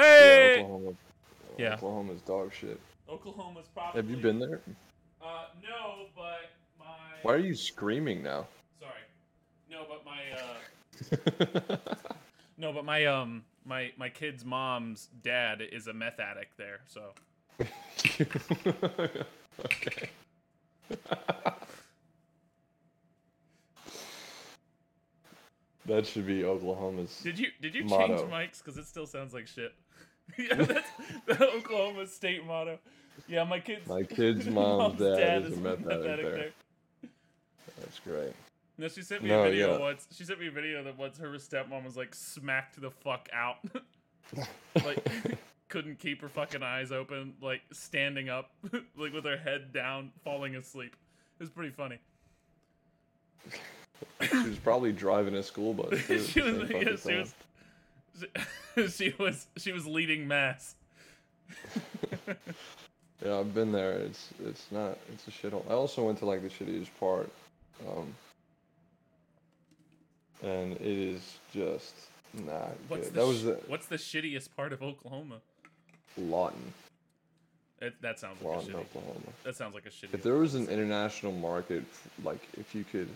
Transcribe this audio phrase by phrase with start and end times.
[0.00, 0.56] Hey.
[0.56, 0.92] Yeah, Oklahoma.
[1.58, 1.74] Yeah.
[1.74, 2.80] Oklahoma's dog shit.
[3.08, 4.00] Oklahoma's probably.
[4.00, 4.60] Have you been there?
[5.22, 6.84] Uh, no, but my.
[7.22, 8.46] Why are you screaming now?
[8.78, 9.02] Sorry.
[9.70, 10.22] No, but my.
[10.38, 11.76] Uh,
[12.58, 17.12] no, but my um my my kid's mom's dad is a meth addict there, so.
[19.64, 20.10] okay.
[25.90, 27.20] that should be Oklahoma's.
[27.22, 28.18] Did you did you Motto.
[28.18, 29.72] change mics because it still sounds like shit?
[30.38, 30.88] yeah, that's
[31.26, 32.78] the Oklahoma state motto.
[33.28, 36.50] Yeah, my kid's My kid's mom's dad is a meth addict there.
[37.80, 38.32] That's great.
[38.78, 39.78] No, she sent me No, a video yeah.
[39.78, 40.06] once.
[40.12, 43.56] She sent me a video that once her stepmom was like smacked the fuck out,
[44.84, 45.06] like
[45.68, 48.50] couldn't keep her fucking eyes open, like standing up,
[48.96, 50.94] like with her head down, falling asleep.
[51.38, 51.98] It was pretty funny.
[54.30, 55.90] She was probably driving a school bus.
[56.06, 57.34] too, she was, yeah, she was,
[58.74, 60.74] she, she was, she was leading mass.
[63.24, 63.92] Yeah, I've been there.
[63.92, 64.96] It's it's not.
[65.12, 65.62] It's a shithole.
[65.68, 67.30] I also went to like the shittiest part,
[67.86, 68.14] um,
[70.42, 71.94] and it is just
[72.32, 73.14] not What's good.
[73.14, 75.36] the That was the what's the shittiest part of Oklahoma?
[76.16, 76.72] Lawton,
[77.82, 78.80] It, that sounds like a Lawton, shitty.
[78.80, 79.20] Oklahoma.
[79.44, 80.14] That sounds like a shitty.
[80.14, 81.84] If there was an international market,
[82.24, 83.08] like if you could,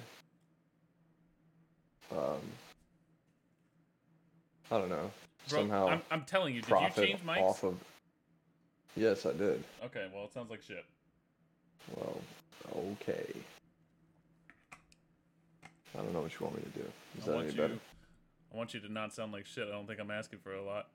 [2.12, 2.40] um,
[4.70, 5.10] I don't know,
[5.48, 7.40] Bro, somehow I'm, I'm telling you, did you change mics?
[7.40, 7.78] off of.
[8.96, 9.64] Yes, I did.
[9.84, 10.84] Okay, well, it sounds like shit.
[11.94, 12.20] Well,
[13.00, 13.34] okay.
[15.94, 16.86] I don't know what you want me to do.
[17.18, 17.78] Is I that any you, better?
[18.52, 19.66] I want you to not sound like shit.
[19.68, 20.88] I don't think I'm asking for a lot.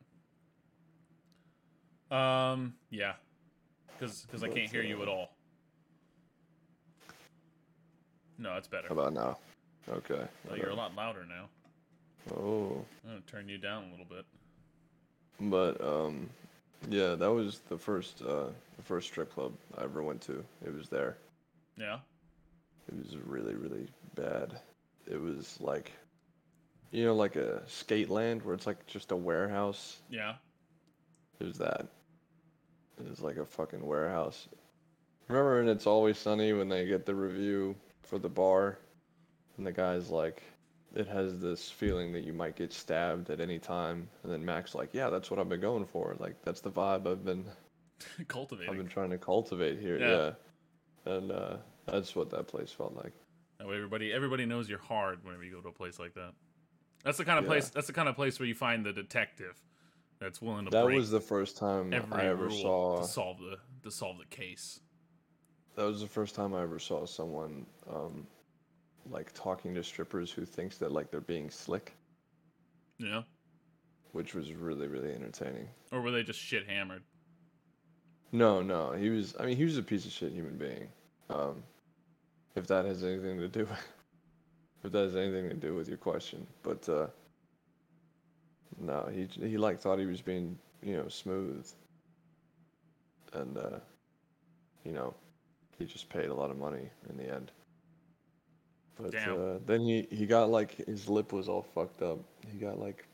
[2.12, 3.14] Um, yeah,
[3.98, 5.30] because I can't hear you uh, at all.
[8.38, 8.88] No, it's better.
[8.88, 9.38] How about now?
[9.88, 10.25] Okay.
[10.52, 11.45] Oh, you're a lot louder now.
[12.35, 14.25] Oh, I'm gonna turn you down a little bit.
[15.39, 16.30] but um,
[16.89, 20.44] yeah, that was the first uh the first strip club I ever went to.
[20.66, 21.17] It was there.
[21.77, 22.00] Yeah.
[22.88, 24.59] It was really really bad.
[25.09, 25.91] It was like,
[26.91, 29.97] you know, like a skate land where it's like just a warehouse.
[30.09, 30.35] Yeah.
[31.39, 31.88] It was that.
[33.00, 34.47] It was like a fucking warehouse.
[35.29, 38.78] Remember in It's Always Sunny when they get the review for the bar,
[39.59, 40.42] and the guy's like,
[40.96, 44.74] it has this feeling that you might get stabbed at any time, and then Mac's
[44.74, 46.16] like, yeah, that's what I've been going for.
[46.18, 47.46] Like that's the vibe I've been
[48.30, 48.72] Cultivating.
[48.72, 50.00] I've been trying to cultivate here.
[50.00, 50.31] Yeah.
[51.06, 53.12] Yeah, and uh, that's what that place felt like.
[53.59, 56.31] That way, everybody everybody knows you're hard whenever you go to a place like that.
[57.03, 57.50] That's the kind of Yeah.
[57.50, 57.69] place.
[57.69, 59.62] That's the kind of place where you find the detective
[60.19, 63.02] that's willing to That was the first time I ever saw.
[63.02, 64.80] to solve the to solve the case.
[65.75, 68.25] That was the first time I ever saw someone um,
[69.10, 71.96] like talking to strippers who thinks that like they're being slick,
[73.00, 73.24] know,
[74.12, 75.68] which was really really entertaining.
[75.92, 77.04] or were they just shit hammered?
[78.32, 79.36] No, no, he was.
[79.40, 80.88] I mean, he was a piece of shit human being.
[81.30, 81.64] Um,
[82.56, 83.68] if that has anything to do,
[84.84, 87.08] if that has anything to do with your question, but uh,
[88.80, 91.68] no, he he like thought he was being you know smooth,
[93.34, 93.80] and uh,
[94.84, 95.14] you know,
[95.78, 97.52] he just paid a lot of money in the end.
[99.00, 99.56] But Damn.
[99.56, 102.20] uh, then he he got like his lip was all fucked up.
[102.52, 103.08] He got like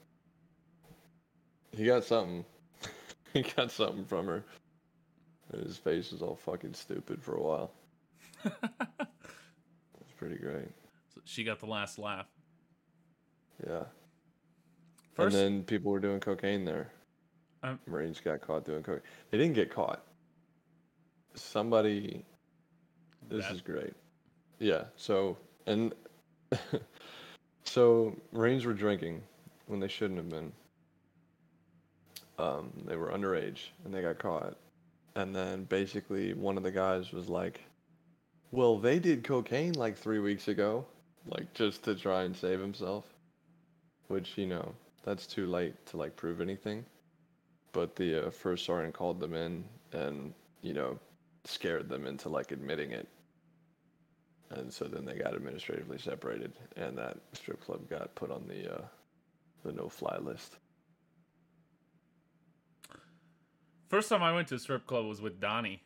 [1.72, 2.44] he got something.
[3.34, 4.44] he got something from her.
[5.52, 7.72] And his face was all fucking stupid for a while.
[10.02, 10.70] It's pretty great.
[11.14, 12.28] So she got the last laugh.
[13.68, 13.84] Yeah.
[15.14, 16.90] First, and then people were doing cocaine there.
[17.64, 19.02] Um, Marines got caught doing cocaine.
[19.32, 20.04] They didn't get caught.
[21.36, 22.24] Somebody.
[23.30, 23.94] This That- is great.
[24.60, 24.86] Yeah.
[24.96, 25.94] So and
[27.64, 29.22] so Marines were drinking
[29.68, 30.52] when they shouldn't have been.
[32.38, 34.58] Um, they were underage and they got caught.
[35.16, 37.62] And then basically one of the guys was like,
[38.52, 40.86] "Well, they did cocaine like three weeks ago,"
[41.26, 43.06] like just to try and save himself.
[44.08, 44.74] Which you know,
[45.04, 46.86] that's too late to like prove anything.
[47.72, 49.64] But the uh, first sergeant called them in
[49.94, 51.00] and you know
[51.46, 53.08] scared them into like admitting it.
[54.52, 58.76] And so then they got administratively separated, and that strip club got put on the
[58.76, 58.82] uh,
[59.64, 60.58] the no-fly list.
[63.90, 65.82] first time I went to a strip club was with Donnie.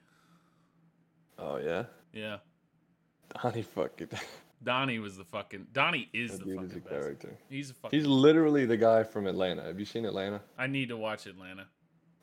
[1.38, 2.38] Oh yeah, Yeah,
[3.42, 4.10] Donnie fucking.
[4.64, 5.68] Donnie was the fucking.
[5.72, 6.90] Donnie is that the fucking is a best.
[6.90, 7.38] character.
[7.50, 7.98] He's a fucking.
[7.98, 9.64] He's literally the guy from Atlanta.
[9.64, 10.42] Have you seen Atlanta?
[10.58, 11.68] I need to watch Atlanta.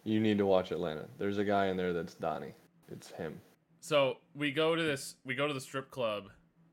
[0.04, 1.06] You need to watch Atlanta.
[1.18, 2.52] There's a guy in there that's Donnie.
[2.92, 3.40] It's him.
[3.86, 5.14] So we go to this.
[5.24, 6.24] We go to the strip club,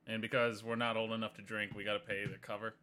[0.08, 2.74] and because we're not old enough to drink, we got to pay the cover.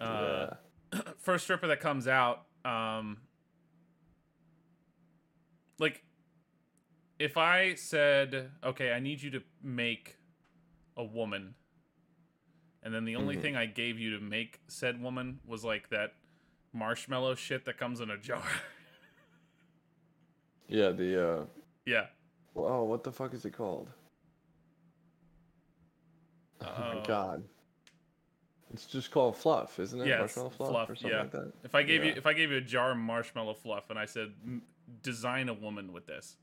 [0.00, 0.50] Uh,
[0.92, 1.00] yeah.
[1.18, 3.16] first stripper that comes out, um,
[5.80, 6.04] like
[7.18, 10.16] if I said, "Okay, I need you to make
[10.96, 11.56] a woman,"
[12.84, 13.42] and then the only Mhm.
[13.42, 16.14] thing I gave you to make said woman was like that
[16.72, 18.44] marshmallow shit that comes in a jar.
[20.68, 21.46] Yeah, the uh
[21.86, 22.08] yeah.
[22.66, 23.88] Oh, what the fuck is it called?
[26.60, 27.44] Oh Uh, my god.
[28.72, 30.06] It's just called fluff, isn't it?
[30.08, 31.22] Yeah, Marshmallow fluff, fluff, or something yeah.
[31.22, 31.52] like that.
[31.64, 34.04] If I gave you if I gave you a jar of marshmallow fluff and I
[34.04, 34.32] said
[35.02, 36.36] design a woman with this,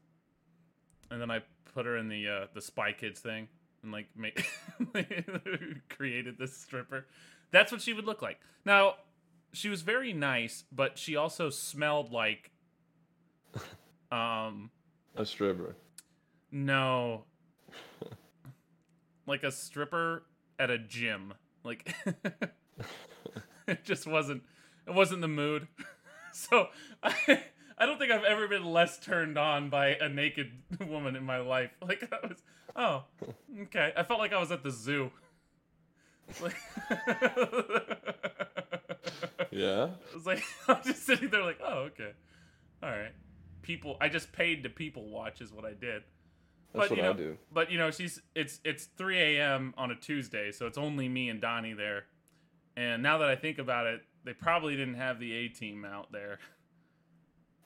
[1.12, 1.42] and then I
[1.74, 3.48] put her in the uh, the Spy Kids thing
[3.84, 4.44] and like make
[5.90, 7.06] created this stripper,
[7.52, 8.40] that's what she would look like.
[8.66, 8.96] Now,
[9.54, 12.50] she was very nice, but she also smelled like
[14.12, 14.72] um
[15.16, 15.76] A stripper.
[16.52, 17.24] No.
[19.28, 20.24] Like a stripper
[20.60, 21.34] at a gym.
[21.64, 21.94] Like
[23.68, 24.44] it just wasn't
[24.88, 25.68] it wasn't the mood.
[26.38, 26.68] So
[27.02, 27.16] I,
[27.78, 30.52] I don't think i've ever been less turned on by a naked
[30.86, 31.72] woman in my life.
[31.82, 32.44] Like i was
[32.76, 33.06] oh
[33.62, 33.94] okay.
[33.96, 35.12] I felt like i was at the zoo.
[36.42, 36.56] Like
[39.50, 39.86] Yeah.
[40.10, 42.12] it was like i'm just sitting there like oh okay.
[42.84, 43.14] All right.
[43.62, 46.04] People i just paid to people watch is what i did
[46.75, 47.38] That's But, what you know, I do.
[47.51, 49.74] but you know, she's it's it's 3 a.m.
[49.77, 52.06] on a Tuesday, so it's only me and Donnie there.
[52.77, 56.12] And now that I think about it, they probably didn't have the A team out
[56.12, 56.39] there.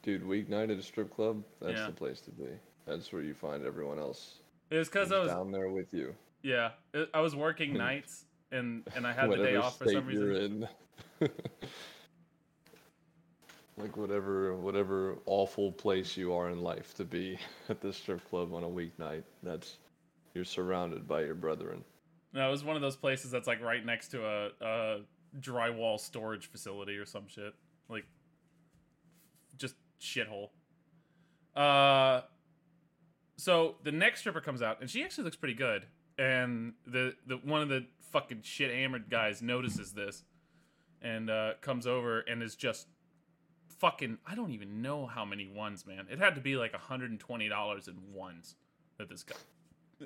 [0.04, 1.88] Dude, weeknight at a strip club, that's Yeah.
[1.88, 2.48] the place to be.
[2.86, 4.40] That's where you find everyone else.
[4.70, 6.16] It was because I was down there with you.
[6.44, 10.06] yeah, it, I was working nights and and I had the day off for some
[10.06, 10.68] reason.
[13.80, 17.40] like whatever whatever awful place you are in life to be
[17.70, 19.24] at the strip club on a weeknight.
[19.42, 19.78] That's
[20.34, 21.84] you're surrounded by your brethren.
[22.34, 24.98] No, it was one of those places that's like right next to a, a
[25.40, 27.54] drywall storage facility or some shit.
[27.88, 28.06] Like,
[29.58, 30.50] just shithole.
[31.56, 32.22] Uh,
[33.38, 35.88] so the next stripper comes out, and she actually looks pretty good.
[36.20, 40.24] And the, the one of the fucking shit hammered guys notices this,
[41.02, 42.88] and uh, comes over and is just
[43.80, 44.18] fucking.
[44.28, 46.06] I don't even know how many ones, man.
[46.12, 48.56] It had to be like hundred and twenty dollars in ones
[48.98, 49.36] that this guy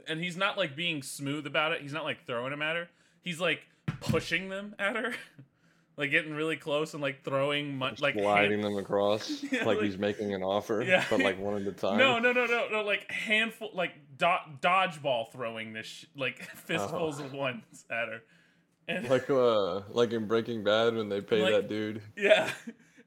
[0.07, 1.81] and he's not like being smooth about it.
[1.81, 2.87] He's not like throwing them at her.
[3.21, 3.61] He's like
[3.99, 5.13] pushing them at her,
[5.97, 9.59] like getting really close and like throwing mu- Just like gliding hand- them across Yeah,
[9.65, 11.05] like, like- he's making an offer, Yeah.
[11.11, 11.97] but like one at a time.
[11.99, 12.81] No, no, no, no, no.
[12.81, 14.25] Like handful, like do-
[14.61, 18.21] dodgeball throwing this, sh- like fistfuls of ones at her,
[18.87, 22.49] and Like uh like in Breaking Bad when they pay Like, that dude yeah,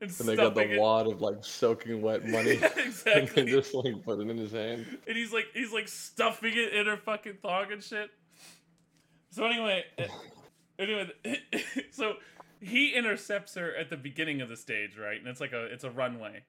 [0.01, 3.43] and, and they got the it- wad of like soaking wet money Yeah, and exactly.
[3.45, 4.87] they just like put it in his hand.
[5.07, 8.11] and he's like he's like stuffing it in her fucking thong and shit.
[9.31, 10.07] So anyway, eh,
[10.79, 11.11] anyway,
[11.91, 12.15] so
[12.61, 15.19] he intercepts her at the beginning of the stage, right?
[15.19, 16.43] And it's like a it's a runway.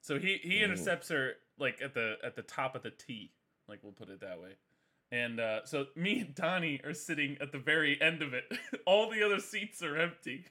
[0.00, 0.64] So he he Mhm.
[0.64, 3.32] intercepts her like at the at the top of the T,
[3.68, 4.50] like we'll put it that way.
[5.12, 8.44] And uh, so me and Donnie are sitting at the very end of it.
[8.86, 10.44] All the other seats are empty.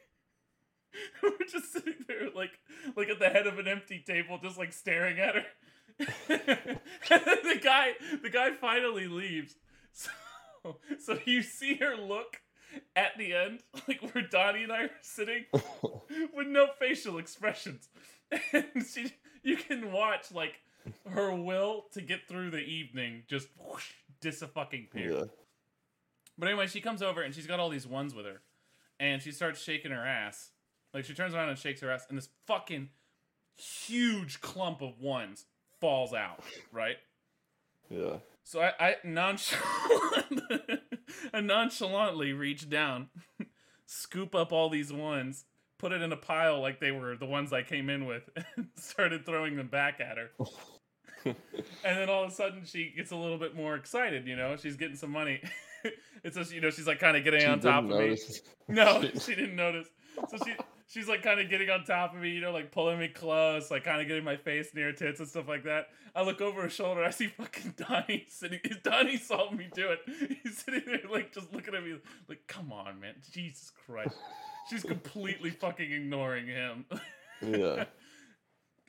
[1.24, 2.60] We're just sitting there like
[2.96, 5.46] like at the head of an empty table, just like staring at her.
[6.28, 9.56] the guy the guy finally leaves.
[9.92, 12.42] So so you see her look
[12.96, 15.46] at the end, like where Donnie and I are sitting
[16.34, 17.90] with no facial expressions.
[18.52, 19.14] And she
[19.44, 20.62] you can watch like
[21.10, 23.92] her will to get through the evening just whoosh,
[24.54, 25.12] fucking appear.
[25.12, 25.24] Yeah.
[26.38, 28.42] But anyway, she comes over and she's got all these ones with her.
[29.00, 30.52] And she starts shaking her ass.
[30.94, 32.90] Like she turns around and shakes her ass, and this fucking
[33.56, 35.46] huge clump of ones
[35.80, 36.98] falls out, right?
[37.90, 38.18] Yeah.
[38.44, 40.42] So I, I nonchalant,
[41.34, 43.10] I nonchalantly reach down,
[43.86, 45.46] scoop up all these ones,
[45.78, 48.68] put it in a pile like they were the ones I came in with, and
[48.76, 50.32] started throwing them back at her.
[51.26, 51.36] and
[51.84, 54.76] then all of a sudden she gets a little bit more excited, you know, she's
[54.76, 55.42] getting some money.
[56.24, 58.18] it's just, you know, she's like kind of getting She on top of me.
[58.68, 59.88] No, she didn't notice.
[60.30, 60.54] So she
[60.94, 63.72] she's like kind of getting on top of me, you know, like pulling me close,
[63.72, 65.88] like kind of getting my face near tits and stuff like that.
[66.16, 68.60] I look over her shoulder, I see fucking Donnie sitting.
[68.84, 70.00] Donnie saw me do it.
[70.44, 71.96] He's sitting there like just looking at me,
[72.30, 74.16] like, come on, man, Jesus Christ.
[74.70, 76.86] She's completely fucking ignoring him.
[77.42, 77.86] Yeah.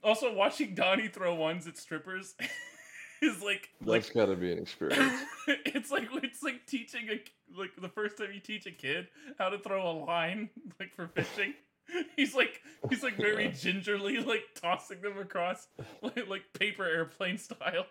[0.03, 2.35] Also, watching Donnie throw ones at strippers
[3.23, 5.23] is like like That's gotta be an experience.
[5.47, 9.09] it's like it's like teaching a like the first time you teach a kid
[9.39, 11.55] how to throw a line like for fishing.
[12.17, 15.69] He's like he's like very gingerly like tossing them across
[16.03, 17.87] like, like paper airplane style.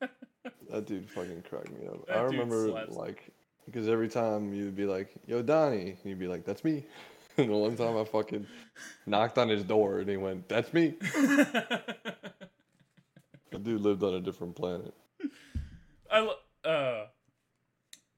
[0.70, 2.06] That dude fucking cracked me up.
[2.06, 3.32] That I remember like
[3.64, 6.84] because every time you'd be like, "Yo, Donnie," and you'd be like, "That's me."
[7.38, 8.46] And the one time I fucking
[9.06, 10.96] knocked on his door and he went, "That's me."
[13.50, 14.94] The dude lived on a different planet.
[16.10, 17.06] I uh,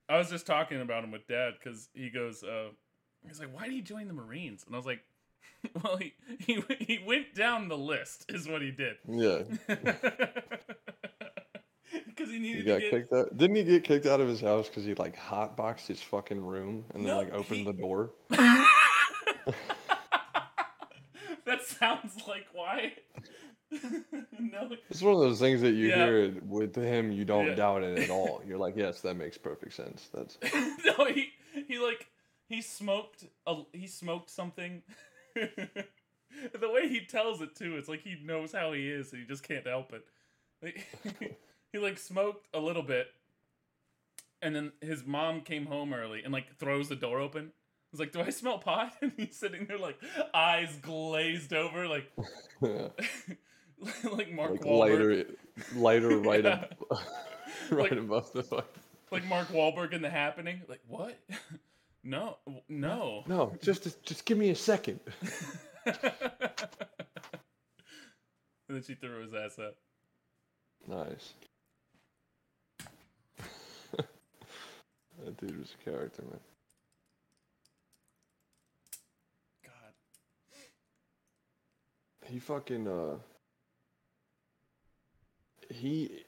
[0.09, 2.71] I was just talking about him with Dad because he goes, uh,
[3.27, 5.01] he's like, "Why did he join the Marines?" And I was like,
[5.83, 9.43] "Well, he he he went down the list, is what he did." Yeah,
[12.07, 12.91] Because he needed he got to get.
[12.91, 13.37] kicked out.
[13.37, 16.85] Didn't he get kicked out of his house because he like hotboxed his fucking room
[16.95, 18.11] and then No, like opened he- the door?
[18.31, 18.67] that
[21.65, 22.93] sounds like why.
[24.39, 26.07] no, It's one of those things that you Yeah.
[26.07, 27.55] hear it with him, you don't Yeah.
[27.55, 28.43] doubt it at all.
[28.47, 30.09] You're like, yes, that makes perfect sense.
[30.13, 30.39] That's
[30.85, 31.31] no, he
[31.67, 32.07] he like
[32.51, 34.83] he smoked a he smoked something.
[35.35, 39.27] the way he tells it too, it's like he knows how he is and he
[39.27, 40.05] just can't help it.
[40.63, 40.87] Like,
[41.73, 43.07] he like smoked a little bit,
[44.43, 47.47] and then his mom came home early and like throws the door open.
[47.47, 49.99] I was like, "Do I smell pot?" And he's sitting there like
[50.35, 52.11] eyes glazed over, like
[52.61, 55.27] like Mark like Wahlberg, lighter,
[55.75, 56.51] lighter right Yeah.
[56.51, 56.75] up,
[57.71, 58.69] right Like- above the fuck.
[59.11, 60.63] like Mark Wahlberg in The Happening.
[60.69, 61.19] Like what?
[62.03, 62.39] No,
[62.69, 63.25] no.
[63.27, 65.01] No, just just give me a second.
[65.87, 65.97] and
[68.69, 69.77] then she threw his ass up.
[70.89, 71.35] Nice.
[73.97, 76.41] that dude was a character, man.
[79.63, 79.93] God.
[82.31, 83.17] He fucking uh
[85.69, 86.25] he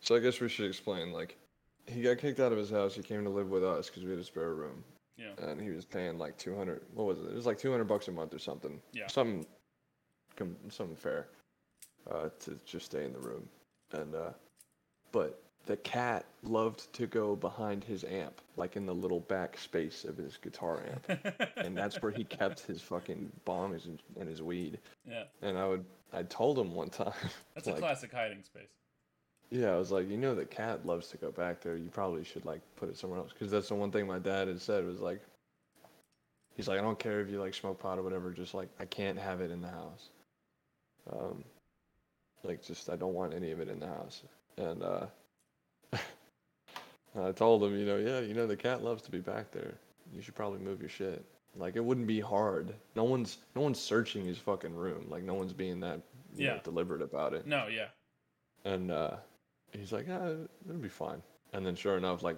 [0.00, 1.36] So I guess we should explain like
[1.90, 2.94] he got kicked out of his house.
[2.94, 4.84] He came to live with us cuz we had a spare room
[5.16, 5.32] Yeah.
[5.38, 7.26] and he was paying like 200 what was it?
[7.26, 8.80] It was like 200 bucks a month or something.
[8.92, 9.06] Yeah.
[9.08, 9.46] Something
[10.36, 11.28] com- something fair
[12.10, 13.48] uh to just stay in the room.
[13.92, 14.32] And uh
[15.12, 20.04] but the cat loved to go behind his amp, like in the little back space
[20.04, 21.22] of his guitar amp.
[21.58, 24.78] and that's where he kept his fucking bongs and, and his weed.
[25.06, 25.24] yeah.
[25.42, 27.12] And I would, I told him one time,
[27.54, 28.70] That's a classic hiding space.
[29.50, 31.76] Yeah, I was like, you know, the cat loves to go back there.
[31.76, 34.48] You probably should like put it somewhere else, because that's the one thing my dad
[34.48, 35.20] had said was like,
[36.56, 38.84] he's like, I don't care if you like smoke pot or whatever, just like I
[38.84, 40.08] can't have it in the house.
[41.12, 41.42] Um,
[42.44, 44.22] like just I don't want any of it in the house.
[44.56, 45.06] And uh,
[47.18, 49.74] I told him, you know, yeah, you know, the cat loves to be back there.
[50.14, 51.24] You should probably move your shit.
[51.56, 52.72] Like it wouldn't be hard.
[52.94, 55.06] No one's no one's searching his fucking room.
[55.08, 56.00] Like no one's being that
[56.36, 56.60] you know, Yeah.
[56.62, 57.46] deliberate about it.
[57.46, 57.88] No, yeah.
[58.64, 59.16] And uh,
[59.72, 60.32] he's like, ah,
[60.68, 61.22] it'll be fine.
[61.52, 62.36] And then sure enough, like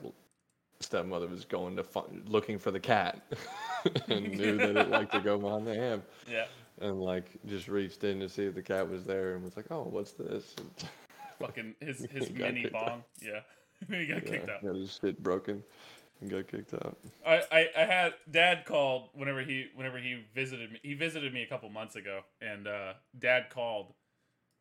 [0.80, 3.22] stepmother was going to find, looking for the cat
[4.08, 6.02] and knew that it liked to go behind the ham.
[6.30, 6.46] Yeah.
[6.80, 9.66] and like just reached in to see if the cat was there and was like,
[9.70, 10.54] oh, what's this?
[10.58, 10.70] And,
[11.40, 12.86] Fucking his his mini kicked out.
[12.86, 13.04] bong.
[13.20, 13.40] Yeah.
[13.88, 14.62] he got kicked out.
[14.64, 15.62] Got his shit broken
[16.20, 16.96] and got kicked out.
[17.26, 21.42] I, I, I had dad called whenever he whenever he visited me he visited me
[21.42, 23.92] a couple months ago and uh, dad called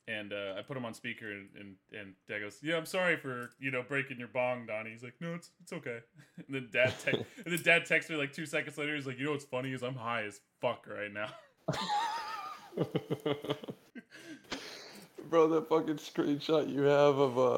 [0.08, 3.18] and uh, I put him on speaker and, and, and dad goes yeah I'm sorry
[3.18, 6.00] for you know breaking your bong Donnie he's like no it's it's okay
[6.38, 7.12] and then dad te-
[7.46, 9.72] and then dad texts me like two seconds later he's like you know what's funny
[9.74, 11.28] is I'm high as fuck right now
[15.30, 17.58] Bro, that fucking screenshot you have of uh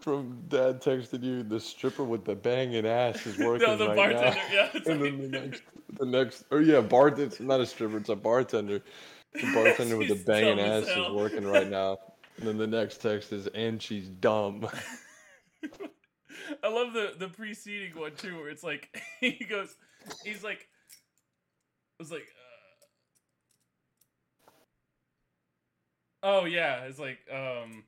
[0.00, 3.96] from dad texting you the stripper with the banging ass is working no the right
[3.96, 4.52] bartender now.
[4.52, 5.62] yeah And like- then the next,
[5.98, 7.18] the next, or yeah, bart.
[7.18, 7.98] It's not a stripper.
[7.98, 8.82] It's a bartender.
[9.40, 11.98] The bartender with the banging ass is working right now.
[12.38, 14.66] And then the next text is, and she's dumb.
[16.62, 19.74] I love the the preceding one too, where it's like he goes,
[20.24, 22.26] he's like, it was like,
[26.22, 27.84] uh, oh yeah, it's like, um,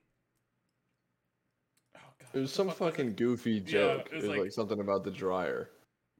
[1.96, 2.90] oh god, It was some fuck was it?
[2.96, 4.08] fucking goofy joke.
[4.10, 5.70] it it was was like- like, something about the dryer.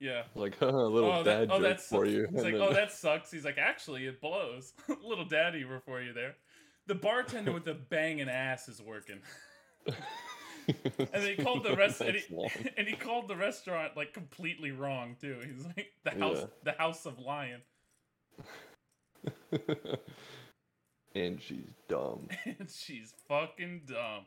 [0.00, 0.23] Yeah.
[0.35, 2.26] Like a little oh, dad that, oh, joke for you.
[2.31, 3.31] He's and like, then- oh, that sucks.
[3.31, 4.73] He's like, actually, it blows.
[5.05, 6.37] little daddy were for you there.
[6.87, 9.21] The bartender with the banging ass is working.
[11.14, 15.17] And he called the rest, and he, and he called the restaurant like completely wrong
[15.19, 15.38] too.
[15.43, 16.47] He's like the house, Yeah.
[16.64, 17.62] the House of Lion,
[21.14, 22.28] and she's dumb.
[22.45, 24.26] and she's fucking dumb.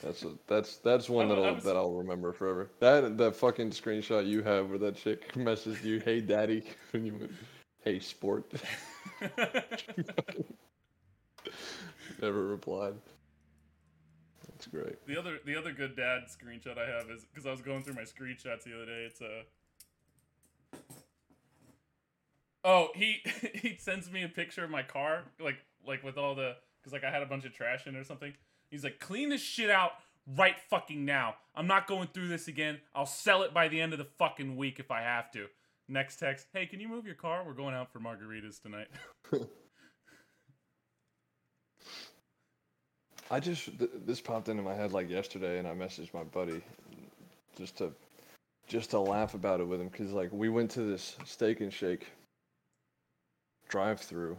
[0.00, 2.70] That's a, that's that's one I wa- I that I'll that I'll remember forever.
[2.78, 6.62] That that fucking screenshot you have where that chick messaged you, "Hey, daddy,"
[6.92, 7.32] when you went,
[7.82, 8.52] "Hey, sport,"
[12.22, 12.94] never replied.
[14.48, 15.04] That's great.
[15.06, 17.94] the other, the other good dad screenshot I have is because I was going through
[17.94, 19.04] my screenshots the other day.
[19.06, 19.42] It's a.
[22.64, 23.22] Oh, he
[23.54, 27.04] he sends me a picture of my car, like like with all the because like
[27.04, 28.32] I had a bunch of trash in it or something.
[28.70, 29.92] He's like, clean this shit out
[30.36, 31.36] right fucking now.
[31.54, 32.78] I'm not going through this again.
[32.94, 35.46] I'll sell it by the end of the fucking week if I have to.
[35.88, 37.44] Next text, hey, can you move your car?
[37.46, 38.88] We're going out for margaritas tonight.
[43.30, 46.62] I just th- this popped into my head like yesterday, and I messaged my buddy
[47.56, 47.92] just to
[48.66, 51.72] just to laugh about it with him because like we went to this steak and
[51.72, 52.06] shake
[53.68, 54.36] drive through,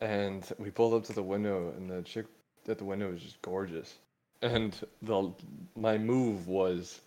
[0.00, 2.26] and we pulled up to the window, and the chick
[2.70, 3.98] at the window was just gorgeous,
[4.42, 5.32] and the
[5.76, 7.00] my move was,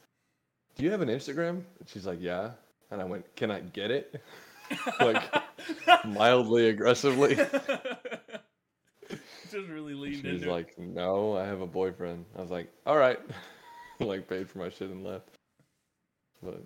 [0.76, 2.52] "Do you have an Instagram?" And she's like, "Yeah,"
[2.92, 4.22] and I went, "Can I get it?"
[5.00, 5.24] like
[6.06, 7.36] mildly aggressively.
[9.52, 10.52] Just really leaned She's into it.
[10.52, 13.20] like, "No, I have a boyfriend." I was like, "All right,"
[14.00, 15.30] like paid for my shit and left.
[16.42, 16.64] But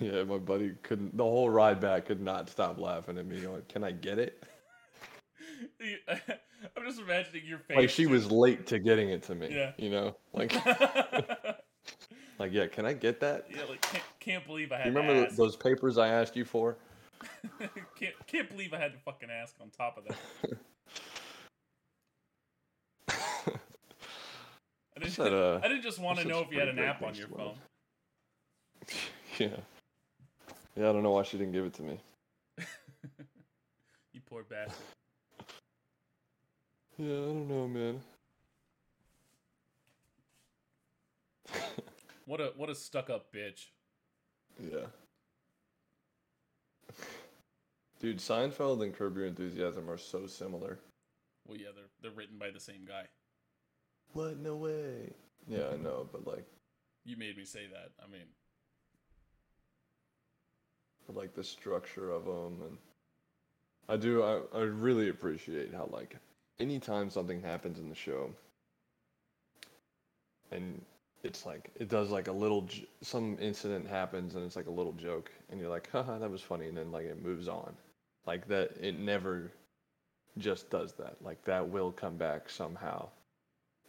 [0.00, 1.16] yeah, my buddy couldn't.
[1.16, 3.40] The whole ride back could not stop laughing at me.
[3.40, 4.42] Going, "Can I get it?"
[6.92, 7.76] You- just imagining your face.
[7.76, 9.48] Like she was late to getting it to me.
[9.50, 9.72] Yeah.
[9.76, 11.52] You know, like, yeah,
[12.38, 13.46] like yeah, can I get that?
[13.50, 13.64] Yeah.
[13.68, 15.36] like can't, can't believe I had remember to th- ask.
[15.36, 16.76] those papers I asked you for?
[17.98, 20.58] can't can't believe I had to fucking ask on top of that.
[24.94, 27.02] I didn't, Said, uh, I didn't just want to know if you had an app
[27.02, 27.54] on your phone.
[29.38, 29.48] yeah.
[30.76, 31.98] Yeah, I don't know why she didn't give it to me.
[34.12, 34.74] You poor bastard.
[36.98, 38.00] Yeah, I don't know, man.
[42.24, 43.66] What a what a stuck up bitch.
[44.60, 44.86] Yeah.
[48.00, 50.78] Dude, Seinfeld and Curb Your Enthusiasm are so similar.
[51.46, 53.04] Well, yeah, they're they're written by the same guy.
[54.12, 54.38] What?
[54.38, 55.12] No way.
[55.48, 56.46] Yeah, I know, but like,
[57.04, 57.90] You made me say that.
[58.02, 58.26] I mean,
[61.06, 62.78] but like the structure of them, and
[63.88, 64.22] I do.
[64.22, 66.16] I I really appreciate how like
[66.60, 68.30] anytime something happens in the show,
[70.50, 70.80] and
[71.22, 74.70] it's like it does like a little j- some incident happens and it's like a
[74.70, 77.72] little joke, and you're like, haha, that was funny, and then like it moves on,
[78.26, 78.72] like that.
[78.80, 79.50] It never
[80.38, 81.16] just does that.
[81.22, 83.08] Like that will come back somehow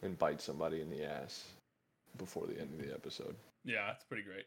[0.02, 1.44] and bite somebody in the ass
[2.18, 3.36] before the end of the episode.
[3.64, 4.46] yeah, it's pretty great.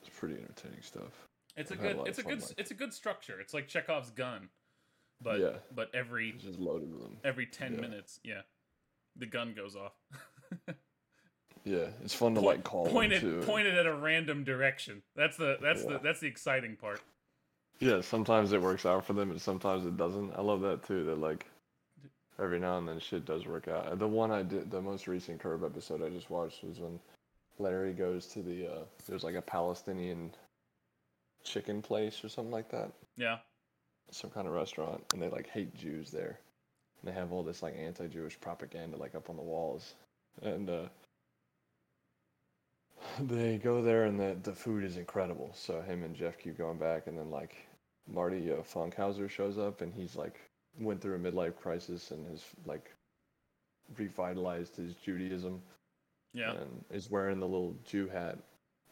[0.00, 1.26] It's pretty entertaining stuff.
[1.56, 3.40] It's a I've a good it's a good like it's a good structure.
[3.40, 4.48] It's like Chekhov's gun,
[5.20, 5.56] but Yeah.
[5.74, 7.18] but every It's just loaded with them.
[7.24, 7.80] every ten Yeah.
[7.80, 8.42] minutes, yeah,
[9.16, 9.92] the gun goes off.
[11.64, 13.42] Yeah, it's fun to Point- like call them pointed too.
[13.44, 15.02] pointed at a random direction.
[15.16, 15.94] That's the that's Yeah.
[15.94, 17.02] the that's the exciting part.
[17.80, 20.32] Yeah, sometimes it works out for them, and sometimes it doesn't.
[20.34, 21.04] I love that too.
[21.06, 21.44] That like
[22.38, 23.98] every now and then shit does work out.
[23.98, 27.00] The one I did, the most recent Curb episode I just watched was when
[27.58, 30.32] Larry goes to the uh, there's like a Palestinian
[31.42, 33.38] chicken place or something like that, Yeah,
[34.10, 36.38] some kind of restaurant, and they like hate Jews there.
[37.00, 39.94] And they have all this like anti-Jewish propaganda like up on the walls,
[40.42, 40.86] and uh,
[43.20, 45.52] they go there and the the food is incredible.
[45.54, 47.56] So him and Jeff keep going back, and then like
[48.08, 50.40] Marty uh, Funkhouser shows up, and he's like
[50.78, 52.92] went through a midlife crisis and has like
[53.96, 55.62] revitalized his Judaism
[56.32, 56.52] yeah.
[56.52, 58.38] and is wearing the little Jew hat,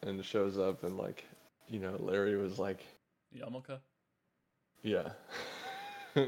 [0.03, 1.25] and shows up and like
[1.69, 2.85] you know Larry was like
[3.37, 3.79] Yarmulke.
[4.85, 5.09] Yeah.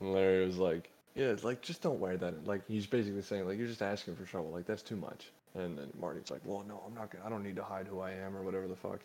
[0.00, 3.58] Larry was like, "Yeah, it's like just don't wear that." Like he's basically saying, like
[3.58, 4.50] you're just asking for trouble.
[4.50, 5.30] Like that's too much.
[5.54, 7.10] And then Marty's like, "Well, no, I'm not.
[7.10, 9.00] Gonna, I don't need to hide who I am or whatever the fuck."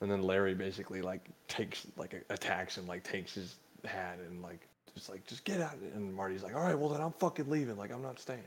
[0.00, 4.60] And then Larry basically like takes like attacks him, like takes his hat and like
[4.94, 5.74] just like just get out.
[5.94, 7.76] And Marty's like, "All right, well then I'm fucking leaving.
[7.76, 8.40] Like I'm not staying."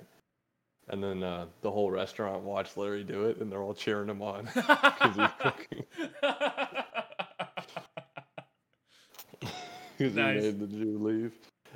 [0.90, 4.22] And then uh, the whole restaurant watched Larry do it, and they're all cheering him
[4.22, 4.46] on.
[4.56, 5.84] 'Cause he fucking-
[10.16, 10.44] because Nice.
[10.44, 11.34] he made the Jew leave.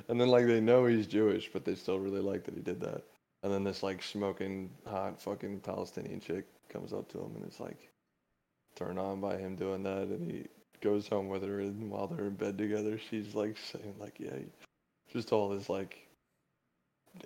[0.08, 2.80] And then like they know he's Jewish, but they still really like that he did
[2.80, 3.02] that.
[3.42, 7.60] And then this like smoking hot fucking Palestinian chick comes up to him and it's
[7.60, 7.90] like
[8.76, 10.46] turned on by him doing that and he
[10.80, 14.30] goes home with her and while they're in bed together she's like saying like yeah
[15.12, 16.08] just all this like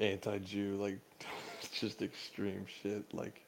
[0.00, 0.98] anti-Jew like
[1.72, 3.45] just extreme shit like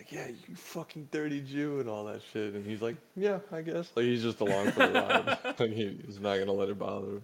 [0.00, 2.54] like yeah you fucking dirty Jew and all that shit.
[2.54, 3.90] And he's like yeah I guess.
[3.94, 5.38] Like he's just along for the ride.
[5.58, 7.22] Like he, he's not gonna let it bother him.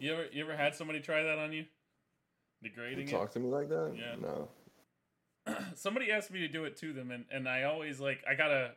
[0.00, 1.66] You ever you ever had somebody try that on you?
[2.62, 3.12] You Degrading it.
[3.12, 3.94] talk to me like that?
[3.96, 4.16] Yeah.
[4.20, 4.48] no.
[5.76, 8.72] Somebody asked me to do it to them and, and i always like i gotta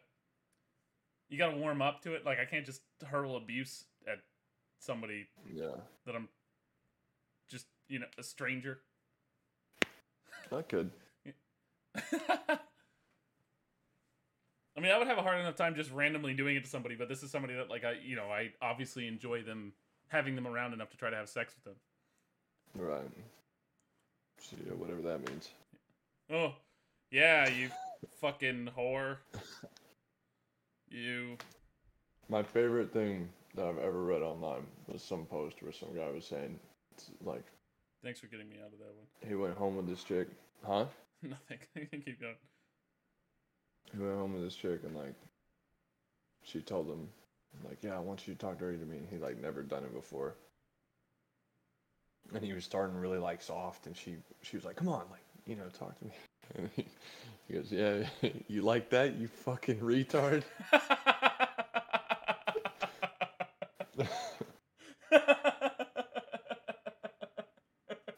[1.27, 2.23] you gotta warm up to it.
[2.23, 4.19] Like i can't just hurl abuse at
[4.79, 5.75] somebody yeah.
[6.05, 6.27] that i'm
[7.49, 8.79] just you know a stranger
[10.51, 10.91] not good
[14.77, 16.95] i mean i would have a hard enough time just randomly doing it to somebody
[16.95, 19.73] but this is somebody that like i you know i obviously enjoy them
[20.11, 21.75] having them around enough to try to have sex with them.
[22.75, 23.09] Right.
[24.39, 25.49] So yeah whatever that means.
[26.31, 26.53] Oh
[27.09, 27.69] yeah you
[28.19, 29.17] fucking whore.
[30.89, 31.37] You.
[32.27, 36.25] My favorite thing that I've ever read online was some post where some guy was
[36.25, 36.59] saying,
[36.91, 37.45] it's like,
[38.03, 39.05] Thanks for getting me out of that one.
[39.27, 40.27] he went home with this chick,
[40.65, 40.85] huh?
[41.21, 41.59] Nothing.
[41.75, 42.35] I can keep going.
[43.91, 45.13] He went home with this chick and like,
[46.43, 47.07] she told him,
[47.67, 48.97] like, yeah, I want you to talk dirty to me.
[48.97, 50.35] and He like never done it before.
[52.33, 55.21] And he was starting really like soft, and she she was like, come on, like,
[55.45, 56.11] you know, talk to me.
[56.57, 56.85] And he,
[57.47, 58.03] he goes, yeah,
[58.49, 60.43] you like that, you fucking retard.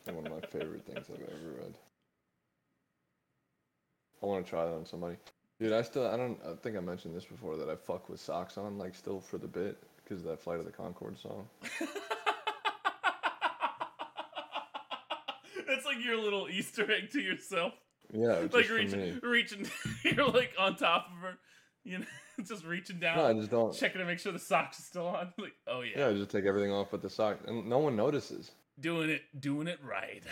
[0.06, 1.74] One of my favorite things I've ever read.
[4.22, 5.16] I want to try that on somebody.
[5.60, 8.20] Dude, I still, I don't, I think I mentioned this before that I fuck with
[8.20, 11.48] socks on, like, still for the bit, because of that Flight of the Conchords song.
[15.68, 17.74] That's like your little Easter egg to yourself.
[18.12, 19.68] Yeah, like reaching, reaching,
[20.04, 21.38] you're like on top of her,
[21.84, 22.06] you know,
[22.44, 23.74] just reaching down, No, I just don't.
[23.74, 25.34] checking to make sure the socks are still on.
[25.40, 27.96] Like, oh yeah, Yeah, I just take everything off but the socks, and no one
[27.96, 28.52] notices.
[28.80, 30.24] doing it, doing it right.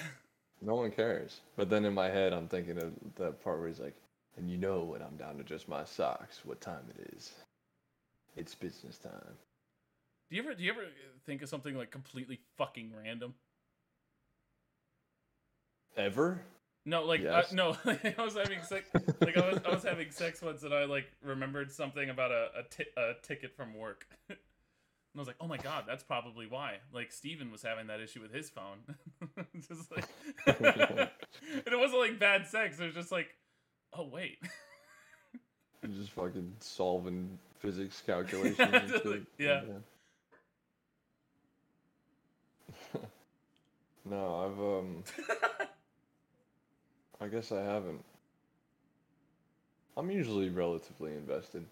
[0.62, 1.42] No one cares.
[1.56, 3.96] But then in my head, I'm thinking of that part where he's like,
[4.38, 7.32] and you know when I'm down to just my socks, what time it is.
[8.36, 9.36] It's business time.
[10.30, 10.86] Do you ever, do you ever
[11.26, 13.34] think of something like completely fucking random?
[15.98, 16.42] Ever?
[16.86, 17.52] No, like Yes.
[17.52, 18.90] uh, no, like, I was having sex.
[19.20, 22.50] Like I was, I was having sex once, and I like remembered something about a
[22.98, 24.08] a, a ticket from work,
[25.14, 28.00] and I was like, "Oh my god, that's probably why." Like Steven was having that
[28.00, 28.80] issue with his phone,
[29.68, 30.06] just like,
[30.48, 32.80] and it wasn't like bad sex.
[32.80, 33.28] It was just like,
[33.94, 34.38] "Oh wait,
[35.84, 38.58] You're just fucking solving physics calculations
[38.92, 39.06] Just shit.
[39.06, 39.62] like- yeah.
[44.06, 45.04] no, I've um
[47.20, 48.04] I guess I haven't.
[49.98, 51.66] I'm usually relatively invested.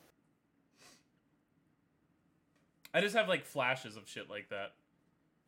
[2.94, 4.74] I just have like flashes of shit like that."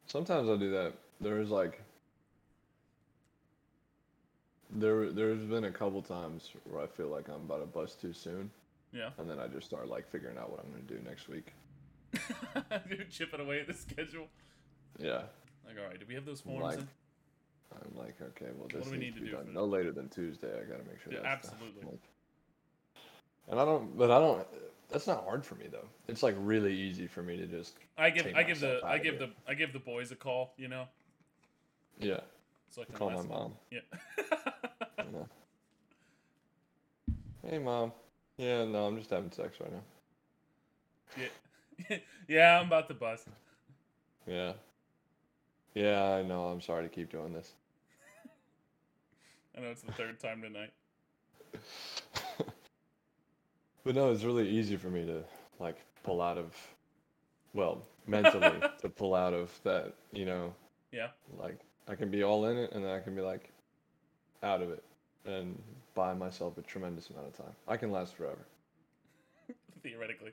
[0.07, 0.93] Sometimes I do that.
[1.19, 1.81] There's like
[4.69, 8.13] there there's been a couple times where I feel like I'm about to bust too
[8.13, 8.49] soon,
[8.91, 11.53] Yeah, and then I just start like figuring out what I'm gonna do next week.
[12.89, 14.27] Dude, chipping away at the schedule.
[14.99, 15.23] Yeah.
[15.65, 16.63] Like, all right, do we have those forms?
[16.63, 16.87] Like, in?
[17.73, 19.91] I'm like, okay, well, this do we needs need to be do done no later
[19.91, 20.49] than Tuesday.
[20.49, 21.83] I gotta make sure Yeah, absolutely.
[21.83, 21.99] Like-
[23.49, 24.47] and I don't, but I don't.
[24.91, 25.87] That's not hard for me though.
[26.07, 29.15] It's like really easy for me to just, I give, I give the, I give
[29.15, 29.19] it.
[29.19, 30.53] the, I give the boys a call.
[30.57, 30.87] You know,
[31.99, 32.19] yeah,
[32.69, 33.53] so I can call my mom.
[33.71, 33.79] Yeah.
[35.11, 35.27] know.
[37.47, 37.91] Hey, mom.
[38.37, 41.25] Yeah, no, I'm just having sex right now.
[41.89, 41.97] yeah.
[42.27, 43.27] yeah, I'm about to bust.
[44.27, 44.53] Yeah.
[45.73, 46.45] Yeah, I know.
[46.45, 47.51] I'm sorry to keep doing this.
[49.57, 50.71] I know it's the third time tonight.
[53.83, 55.23] But no, it's really easy for me to
[55.59, 56.55] like pull out of,
[57.53, 59.93] well, mentally to pull out of that.
[60.11, 60.53] You know,
[60.91, 61.07] Yeah.
[61.37, 63.49] like I can be all in it, and then I can be like
[64.43, 64.83] out of it,
[65.25, 65.61] and
[65.95, 67.53] buy myself a tremendous amount of time.
[67.67, 68.45] I can last forever,
[69.83, 70.31] Theoretically.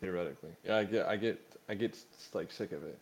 [0.00, 0.50] theoretically.
[0.64, 1.96] Yeah, I get, I get, I get
[2.34, 2.98] like sick of it.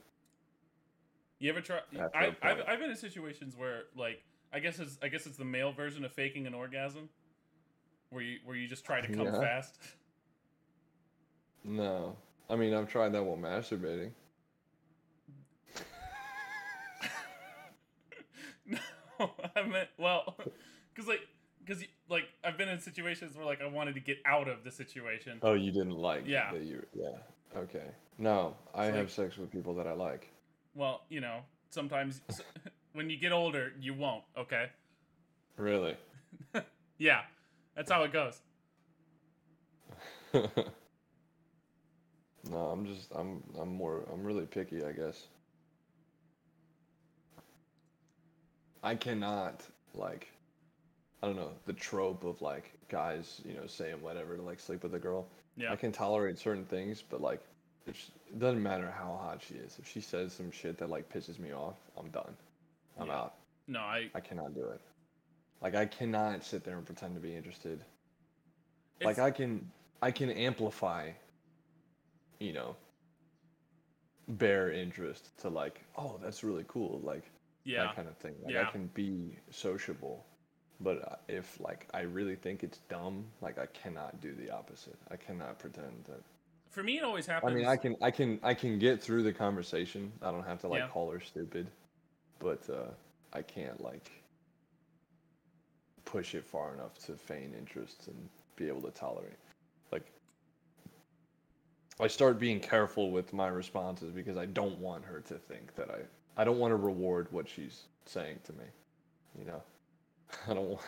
[1.40, 1.80] You ever try?
[2.14, 2.60] I, I've.
[2.66, 6.04] I've been in situations where, like, I guess it's, I guess it's the male version
[6.04, 7.08] of faking an orgasm,
[8.10, 9.40] where you, where you just trying to come Yeah.
[9.40, 9.78] fast.
[11.64, 12.16] No,
[12.48, 14.12] I mean I've tried that while masturbating.
[18.66, 18.78] no,
[19.56, 20.36] I meant well,
[20.94, 21.20] because like,
[21.64, 24.70] because like I've been in situations where like I wanted to get out of the
[24.70, 25.38] situation.
[25.42, 26.24] Oh, you didn't like?
[26.26, 26.52] Yeah.
[26.52, 27.16] That you, yeah.
[27.56, 27.86] Okay.
[28.18, 30.28] No, I It's have sex with people that I like.
[30.74, 31.40] Well, you know,
[31.70, 32.20] sometimes
[32.92, 34.24] when you get older, you won't.
[34.36, 34.66] Okay.
[35.56, 35.96] Really.
[36.98, 37.22] Yeah,
[37.76, 38.40] that's how it goes.
[40.34, 40.48] no,
[42.58, 45.26] I'm just I'm I'm more I'm really picky, I guess.
[48.82, 49.62] I cannot
[49.94, 50.28] like
[51.22, 54.82] I don't know, the trope of like guys, you know, saying whatever to like sleep
[54.82, 55.26] with a girl.
[55.56, 55.72] Yeah.
[55.72, 57.40] I can tolerate certain things, but like
[57.86, 59.76] if sh it doesn't matter how hot she is.
[59.78, 62.34] If she says some shit that like pisses me off, I'm done.
[62.98, 63.14] I'm Yeah.
[63.14, 63.34] out.
[63.68, 64.10] No, I.
[64.14, 64.80] I cannot do it.
[65.64, 67.80] Like I cannot sit there and pretend to be interested.
[69.00, 69.70] It's, like I can
[70.02, 71.10] I can amplify
[72.38, 72.76] you know
[74.28, 77.24] bare interest to like oh that's really cool like
[77.64, 77.84] yeah.
[77.84, 78.68] that kind of thing like Yeah.
[78.68, 80.24] I can be sociable
[80.80, 84.96] but uh, if like I really think it's dumb like I cannot do the opposite
[85.10, 86.22] I cannot pretend that
[86.70, 87.52] For me, it always happens.
[87.52, 90.60] I mean I can I can I can get through the conversation I don't have
[90.60, 90.88] to like Yeah.
[90.88, 91.68] call her stupid
[92.38, 92.90] but uh
[93.32, 94.10] I can't like
[96.14, 99.36] push it far enough to feign interest and be able to tolerate
[99.90, 100.06] like
[102.00, 105.90] I start being careful with my responses because I don't want her to think that
[105.90, 105.98] I
[106.40, 108.64] I don't want to reward what she's saying to me.
[109.38, 109.62] You know,
[110.48, 110.82] I don't want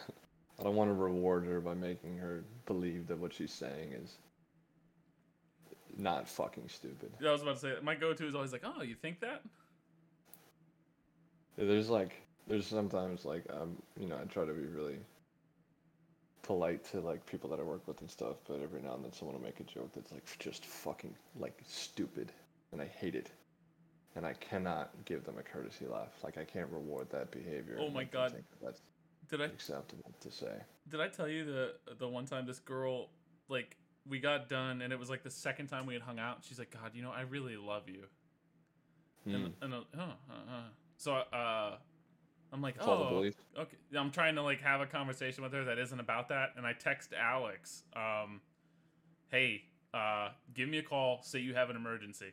[0.61, 4.19] I don't want to reward her by making her believe that what she's saying is
[5.99, 7.11] not fucking stupid.
[7.21, 9.43] I was about to say my go-to is always like, "Oh, you think that?"
[11.57, 14.99] There's like there's sometimes like um you know I try to be really
[16.47, 19.13] polite to like people that I work with and stuff, but every now and then
[19.13, 22.33] someone will make a joke that's like just fucking like stupid,
[22.73, 23.31] and I hate it,
[24.15, 26.13] and I cannot give them a courtesy laugh.
[26.23, 27.79] Like I can't reward that behavior.
[27.81, 28.35] Oh my God.
[28.63, 28.81] that's
[29.29, 30.53] Did I acceptable to say.
[30.89, 33.09] did I tell you the the one time this girl
[33.49, 33.77] like
[34.09, 36.39] we got done and it was like the second time we had hung out.
[36.47, 38.05] She's like, "God, you know, I really love you."
[39.25, 39.35] Hmm.
[39.35, 40.63] And, and uh, uh, uh.
[40.97, 41.77] so uh,
[42.57, 43.23] I'm like, "Oh,
[43.59, 46.67] okay." I'm trying to like have a conversation with her that isn't about that, and
[46.67, 48.41] I text Alex, um,
[49.29, 51.21] "Hey, uh, give me a call.
[51.23, 52.33] Say you have an emergency."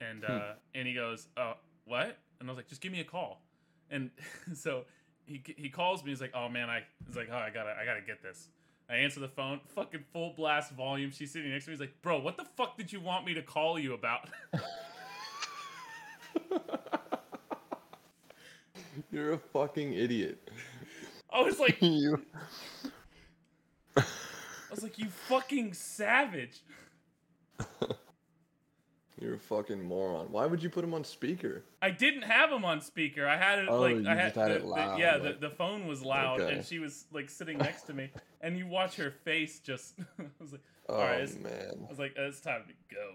[0.00, 0.30] And Hmm.
[0.30, 3.42] uh, and he goes, "Uh, what?" And I was like, "Just give me a call."
[3.90, 4.12] And
[4.54, 4.84] so
[5.26, 6.10] he he calls me.
[6.10, 8.50] He's like, "Oh man, I." He's like, "Oh, I gotta I gotta get this."
[8.88, 11.10] I answer the phone, fucking full blast volume.
[11.10, 11.74] She's sitting next to me.
[11.74, 14.28] He's like, "Bro, what the fuck did you want me to call you about?"
[19.12, 20.50] You're a fucking idiot.
[21.32, 22.22] I was like, you.
[23.96, 24.02] I
[24.70, 26.60] was like, "You fucking savage."
[29.20, 30.26] You're a fucking moron.
[30.30, 31.64] Why would you put him on speaker?
[31.82, 33.26] I didn't have him on speaker.
[33.26, 35.48] I had it Oh, like I had, had the, it the- loud, yeah, like- the,
[35.48, 36.54] the phone was loud Okay.
[36.54, 38.10] and she was like sitting next to me
[38.42, 41.84] and you watch her face just I was like Oh All right, it's- man.
[41.84, 43.10] I was like it's time to go.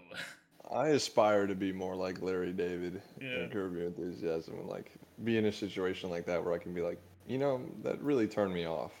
[0.72, 3.28] I aspire to be more like Larry David Yeah.
[3.40, 6.72] and Curb Your Enthusiasm and like be in a situation like that where I can
[6.74, 8.92] be like, you know, that really turned me off.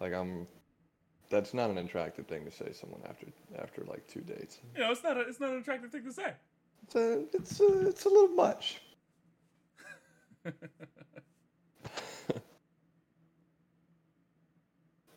[0.00, 0.46] Like I'm
[1.30, 3.26] that's not an attractive thing to say to someone after
[3.58, 4.58] after like two dates.
[4.74, 6.32] You know, it's not a, it's not an attractive thing to say.
[6.84, 8.80] It's a it's a, it's a little much.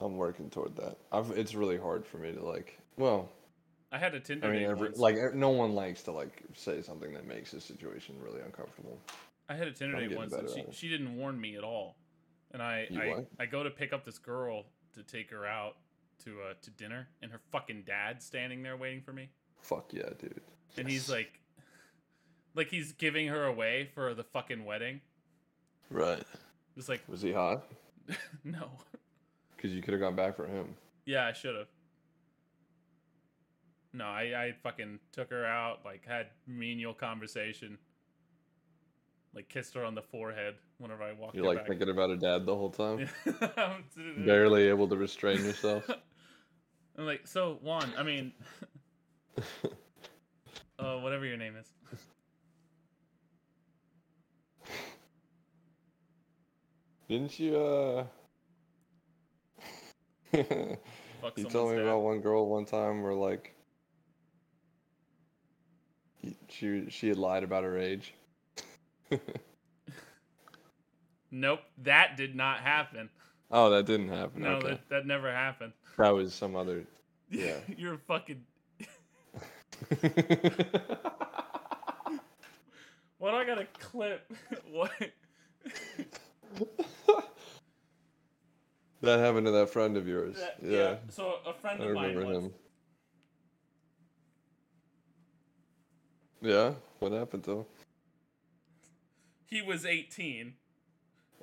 [0.01, 0.97] I'm working toward that.
[1.11, 3.29] I've it's really hard for me to like well,
[3.95, 4.99] I had a Tinder I mean date every, once.
[4.99, 8.99] like no one likes to like say something that makes a situation really uncomfortable.
[9.47, 11.95] I had a Tinder date once and she, she didn't warn me at all.
[12.51, 13.27] And I You I, what?
[13.39, 15.77] I go to pick up this girl to take her out
[16.25, 19.29] to uh to dinner and her fucking dad's standing there waiting for me.
[19.61, 20.41] Fuck yeah, dude.
[20.77, 21.39] And he's like
[22.53, 24.99] like he's giving her away for the fucking wedding.
[25.89, 26.21] Right.
[26.75, 27.63] Just like Was he hot?
[28.43, 28.71] no.
[29.55, 30.75] Because you could have gone back for him.
[31.05, 31.67] Yeah, I should have.
[33.95, 37.77] No, I, I fucking took her out, like had menial conversation.
[39.33, 41.67] Like kissed her on the forehead whenever I walked You're like back.
[41.67, 43.07] thinking about her dad the whole time.
[44.25, 45.89] Barely able to restrain yourself.
[46.97, 48.33] I'm like, so Juan, I mean
[50.79, 51.67] uh whatever your name is.
[57.07, 58.05] Didn't you uh
[61.35, 61.83] You told me dad.
[61.83, 63.54] about one girl one time where like
[66.49, 68.13] she she had lied about her age.
[71.31, 73.09] Nope, that did not happen.
[73.51, 74.43] Oh, that didn't happen.
[74.43, 74.69] No, okay.
[74.69, 75.73] that, that never happened.
[75.97, 76.85] That was some other
[77.29, 77.57] Yeah.
[77.77, 78.41] You're fucking
[83.17, 84.31] what I got a clip?
[84.71, 84.91] what
[89.01, 90.37] That happened to that friend of yours.
[90.37, 90.95] That- yeah.
[91.09, 92.53] So a friend I of mine remember him.
[96.45, 96.73] Yeah?
[96.99, 97.65] What happened to him?
[99.47, 100.53] he was 18,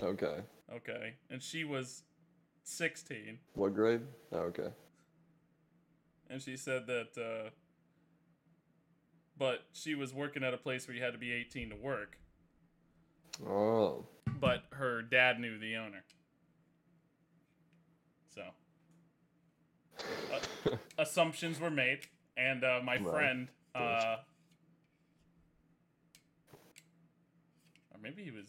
[0.02, 0.36] Okay.
[0.72, 2.02] okay, and she was
[2.64, 4.02] 16, What grade?
[4.32, 4.68] Oh, okay.
[6.30, 7.50] and she said that, uh,
[9.38, 12.16] but she was working at a place where you had to be 18 to work,
[13.44, 14.04] Oh.
[14.40, 16.04] but her dad knew the owner.
[18.34, 18.42] So
[20.70, 22.00] uh, assumptions were made,
[22.36, 23.04] and uh, my Right.
[23.10, 24.20] friend, uh, Gotcha.
[27.91, 28.48] or maybe he was,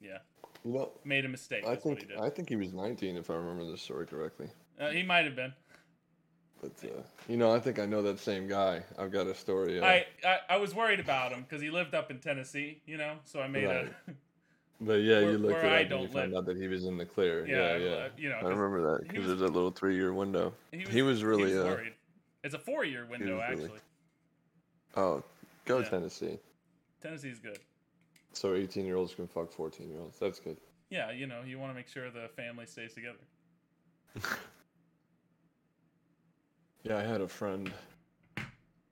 [0.00, 0.18] yeah,
[0.64, 1.64] know, made a mistake.
[1.66, 2.20] I That's what he think did.
[2.20, 4.48] I think he was 19 if I remember this story correctly.
[4.78, 5.52] Uh, he might have been.
[6.60, 8.82] But uh, you know, I think I know that same guy.
[8.98, 9.80] I've got a story.
[9.80, 12.98] Uh, I, I I was worried about him because he lived up in Tennessee, you
[12.98, 13.14] know.
[13.24, 13.86] So I made Right.
[14.08, 14.12] a
[14.82, 16.38] but yeah, where- you looked at it up and don't you found live.
[16.40, 17.46] out that he was in the clear.
[17.46, 17.90] yeah, Yeah, I- yeah.
[17.92, 18.36] uh, you know.
[18.42, 20.52] I remember that because there's that little three-year window.
[20.70, 21.92] He was, he was really, he was uh, worried.
[22.44, 23.80] It's a four-year window was really- actually.
[24.96, 25.22] Oh,
[25.64, 25.88] go Yeah.
[25.88, 26.38] Tennessee.
[27.02, 27.58] Tennessee's good.
[28.32, 30.18] So 18-year-olds can fuck 14-year-olds.
[30.18, 30.56] That's good.
[30.90, 33.18] Yeah, you know, you want to make sure the family stays together.
[36.82, 37.70] Yeah, I had a friend.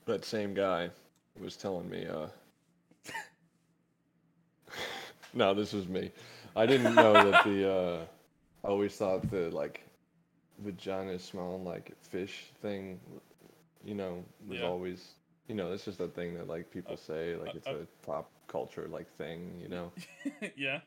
[0.05, 0.90] That same guy
[1.40, 2.07] was telling me.
[2.07, 2.29] uh
[5.35, 6.11] No, this was me.
[6.57, 7.70] I didn't know that the.
[7.70, 8.05] uh
[8.64, 9.85] I always thought the like
[10.59, 12.98] vagina smelling like fish thing,
[13.85, 14.66] you know, was Yeah.
[14.66, 15.14] always.
[15.49, 18.07] You know, it's just a thing that like people say, like uh, it's uh, a
[18.07, 19.91] pop culture like thing, you know.
[20.57, 20.81] yeah.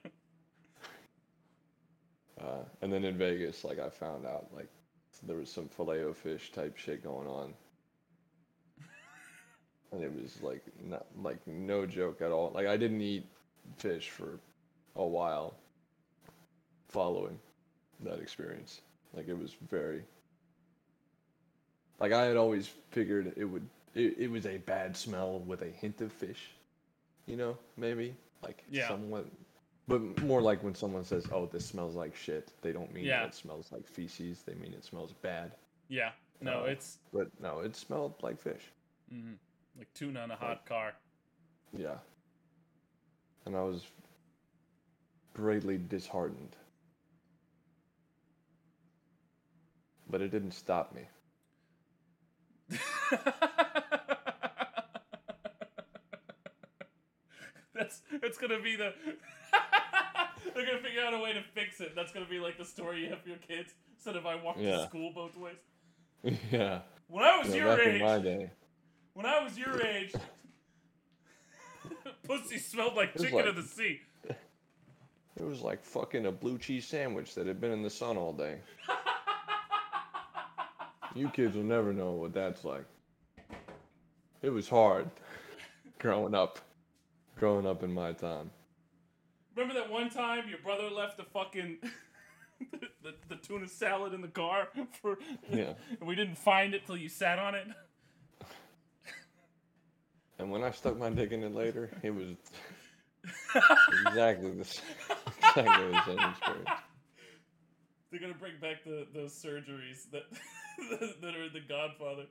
[2.39, 4.69] Uh, and then in Vegas, like I found out like
[5.23, 7.53] there was some filet o fish type shit going on,
[9.91, 12.51] and it was like not like no joke at all.
[12.53, 13.25] Like I didn't eat
[13.77, 14.39] fish for
[14.95, 15.55] a while
[16.87, 17.39] following
[18.01, 18.81] that experience.
[19.15, 20.03] Like it was very
[21.99, 25.69] like I had always figured it would it, it was a bad smell with a
[25.69, 26.51] hint of fish,
[27.25, 28.87] you know, maybe like Yeah.
[28.87, 29.27] somewhat
[29.87, 33.25] but more like when someone says, "Oh, this smells like shit," they don't mean Yeah.
[33.25, 34.41] it smells like feces.
[34.43, 35.51] They mean it smells bad.
[35.89, 36.11] Yeah.
[36.39, 38.71] No, Uh, it's But no, it smelled like fish.
[39.13, 39.37] mhm,
[39.77, 40.93] like tuna in a hot car.
[41.73, 41.97] Yeah.
[43.45, 43.85] And I was
[45.33, 46.55] greatly disheartened.
[50.09, 51.07] But it didn't stop me.
[57.73, 58.93] That's that's gonna be the.
[60.53, 61.93] They're gonna figure out a way to fix it.
[61.95, 63.73] That's gonna be like the story you have for your kids.
[63.95, 65.55] Instead of I walk to school both ways.
[66.51, 66.79] yeah.
[67.07, 68.51] When I was yeah your back in age, my day.
[69.13, 70.13] when I was your age,
[72.27, 74.01] pussy smelled like chicken like- of the sea.
[75.39, 78.33] It was like fucking a blue cheese sandwich that had been in the sun all
[78.33, 78.59] day.
[81.15, 82.85] You kids will never know what that's like.
[84.41, 85.09] It was hard
[85.99, 86.59] growing up.
[87.41, 88.51] Growing up in my time.
[89.55, 91.79] Remember that one time your brother left the fucking
[93.01, 94.67] the, the tuna salad in the car
[95.01, 95.17] for
[95.49, 95.73] Yeah.
[95.99, 97.65] and we didn't find it till you sat on it.
[100.37, 102.35] And when I stuck my dick in it later, it was
[104.05, 104.81] exactly the, s-
[105.39, 106.69] exactly the same experience.
[108.11, 110.29] They're gonna bring back the those surgeries that
[111.21, 112.25] that are in The Godfather.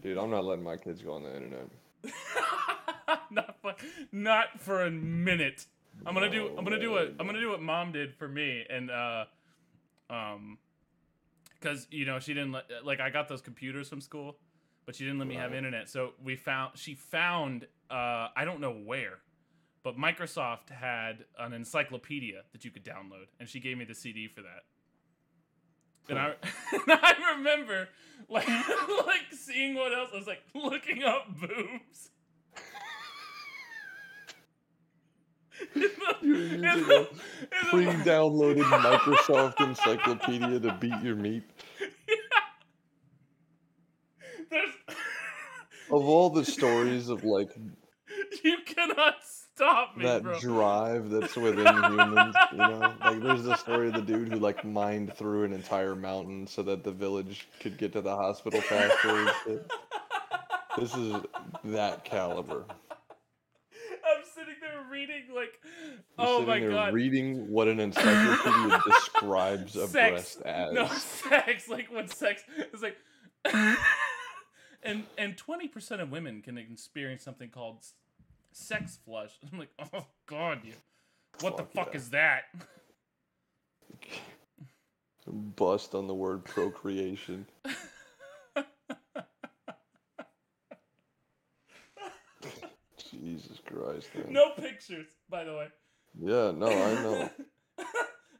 [0.00, 1.68] Dude, I'm not letting my kids go on the internet.
[3.30, 3.74] not for,
[4.12, 5.66] not for a minute.
[6.06, 6.48] I'm gonna do.
[6.58, 9.24] I'm gonna do what I'm gonna do what mom did for me, and uh,
[10.10, 10.58] um,
[11.60, 14.36] because you know she didn't let like I got those computers from school,
[14.86, 15.88] but she didn't let me have internet.
[15.88, 19.18] So we found she found uh I don't know where,
[19.84, 24.26] but Microsoft had an encyclopedia that you could download, and she gave me the CD
[24.28, 24.64] for that.
[26.08, 26.26] And I,
[26.72, 27.88] and I remember
[28.28, 28.48] like
[29.06, 32.10] like seeing what else I was like looking up boobs.
[32.40, 33.12] In the- You're in using
[34.28, 37.08] the- a in the-
[37.70, 41.44] pre-downloaded Microsoft encyclopedia to beat your meat.
[44.50, 44.68] There's
[45.90, 47.50] Of all the stories of like
[48.42, 49.14] you cannot
[49.54, 50.38] stop me, that bro.
[50.40, 52.92] drive that's within humans, you know?
[53.00, 56.62] Like there's the story of the dude who like mined through an entire mountain so
[56.62, 59.64] that the village could get to the hospital faster.
[60.78, 61.14] This is
[61.64, 62.64] that caliber.
[64.74, 65.60] There reading like,
[66.18, 70.10] oh my there god, reading what an encyclopedia describes a sex.
[70.10, 70.72] breast as.
[70.72, 70.86] No
[71.28, 72.96] sex, like what sex is like.
[74.82, 77.84] and and twenty percent of women can experience something called
[78.52, 79.32] sex flush.
[79.52, 80.74] I'm like, oh god, you.
[81.40, 81.98] What the Fuck fuck yeah.
[81.98, 82.42] is that?
[85.26, 87.46] Bust on the word procreation.
[93.20, 94.32] Jesus Christ, man.
[94.32, 95.66] no pictures, by the way.
[96.20, 97.30] Yeah, no, I know.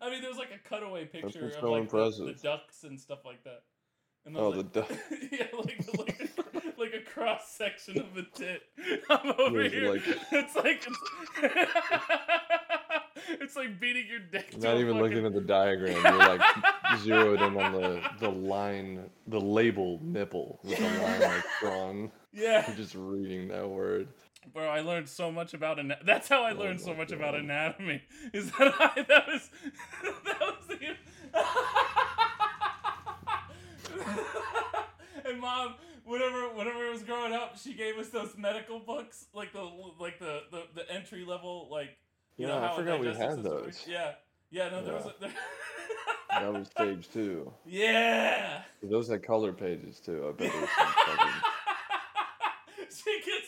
[0.01, 3.01] I mean, there was like a cutaway picture what's of like the, the ducks and
[3.01, 3.63] stuff like that.
[4.27, 4.99] And Oh, was the like, duck.
[5.33, 8.63] yeah, like like a, like a cross section of the tit.
[9.11, 9.93] I'm over There's here.
[9.93, 10.99] like- It's like it's,
[13.29, 14.51] it's like beating your dick.
[14.53, 15.03] to Not even fucking...
[15.03, 15.93] looking at the diagram.
[16.03, 16.41] You're like
[16.99, 22.11] zeroed in on the the line, the label nipple with the line like drawn.
[22.33, 24.09] Yeah, You're just reading that word.
[24.53, 26.99] Bro, I learned so much about ana- That's how I Oh learned so oh my
[27.01, 28.03] much about anatomy.
[28.33, 29.51] Is that I that was
[30.25, 30.97] that was the.
[35.25, 35.75] and mom,
[36.05, 39.63] whenever whenever I was growing up, she gave us those medical books, like the
[40.01, 41.97] like the the, the entry level, like
[42.37, 43.63] you know Yeah, I how a forgot we had those.
[43.65, 43.85] works?
[43.89, 44.13] Yeah,
[44.51, 44.69] yeah.
[44.71, 45.07] No, there was.
[45.07, 45.29] A,
[46.41, 47.53] That was stage two.
[47.65, 48.63] yeah.
[48.83, 50.27] Those had color pages too.
[50.29, 51.33] I bet fucking.
[52.91, 53.44] she gets.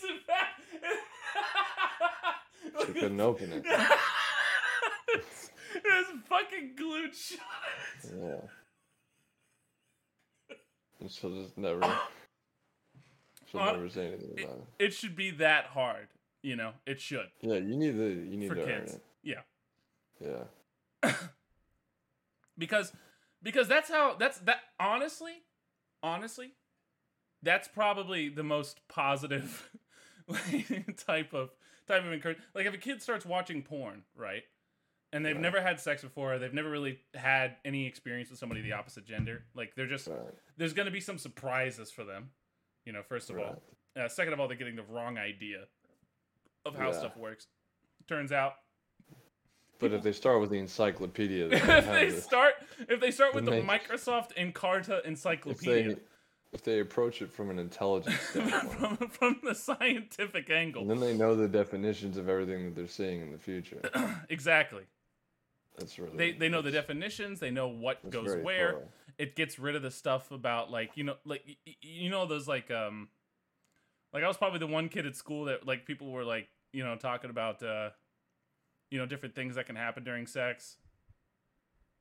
[2.86, 3.64] She couldn't open it.
[5.08, 7.40] it's, it's fucking glued shut.
[8.04, 8.36] Yeah.
[11.00, 11.80] And she'll just never.
[13.50, 14.84] She'll Uh, never say anything about it.
[14.86, 16.08] It should be that hard,
[16.42, 16.72] you know.
[16.84, 18.08] It should Yeah, you need to.
[18.08, 19.00] You need for to earn it.
[19.22, 19.42] Yeah.
[20.20, 21.12] Yeah.
[22.58, 22.92] because
[23.42, 25.42] because that's how that's that honestly
[26.02, 26.54] honestly
[27.42, 29.70] that's probably the most positive
[30.26, 31.50] like, type of
[31.86, 34.42] type of encouragement like if a kid starts watching porn right
[35.12, 35.42] and they've Right.
[35.42, 39.04] never had sex before they've never really had any experience with somebody of the opposite
[39.06, 40.18] gender like they're just Right.
[40.56, 42.30] there's going to be some surprises for them
[42.84, 43.62] you know first of all
[43.96, 45.64] uh, second of all they're getting the wrong idea
[46.64, 46.98] of how Yeah.
[46.98, 47.46] stuff works
[48.08, 48.54] turns out
[49.78, 52.54] But if they start with the encyclopedia, they if they start
[52.88, 55.96] if they start with the Microsoft Encarta encyclopedia
[56.52, 61.00] if they approach it from an intelligence standpoint, from, from the scientific and angle then
[61.00, 63.80] they know the definitions of everything that they're seeing in the future.
[64.28, 64.84] exactly.
[65.76, 68.72] That's really they they know the definitions they know what goes where.
[68.72, 68.88] thorough.
[69.18, 71.42] it gets rid of the stuff about like you know like
[71.82, 73.08] you know those like um
[74.14, 76.82] like I was probably the one kid at school that like people were like you
[76.82, 77.90] know talking about uh
[78.90, 80.76] you know different things that can happen during sex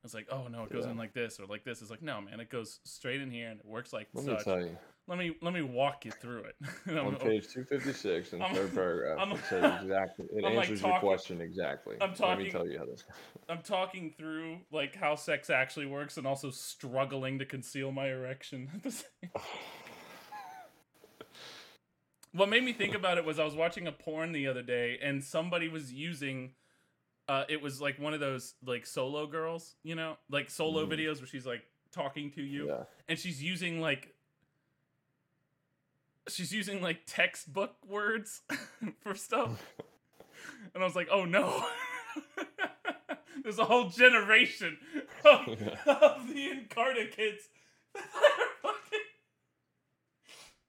[0.06, 0.92] it's like oh no it goes Yeah.
[0.92, 3.50] in like this or like this it's like no man it goes straight in here
[3.50, 4.78] and it works like Let me such tell you,
[5.08, 6.56] let me let me walk you through it
[6.98, 10.26] on page 256 in the third paragraph, I'm- it says exactly.
[10.32, 11.96] It I'm, like, answers your question exactly.
[12.00, 13.04] I'm Let talking- me tell you how this.
[13.50, 18.70] I'm talking through like how sex actually works and also struggling to conceal my erection
[18.74, 19.32] at the same
[22.32, 25.00] What made me think about it was I was watching a porn the other day
[25.02, 26.52] and somebody was using
[27.28, 30.90] uh it was like one of those like solo girls, you know, like solo Mhm.
[30.92, 32.84] videos where she's like talking to you Yeah.
[33.08, 34.14] and she's using like
[36.28, 38.42] she's using like textbook words
[39.02, 39.64] for stuff.
[40.74, 41.66] And I was like, "Oh no."
[43.44, 44.78] There's a whole generation
[45.24, 47.48] of, of the Encarta kids.
[47.94, 48.50] that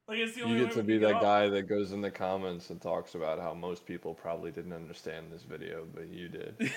[0.08, 2.70] like it's the only You get to be that guy that goes in the comments
[2.70, 6.54] and talks about how most people probably didn't understand this video, but you did.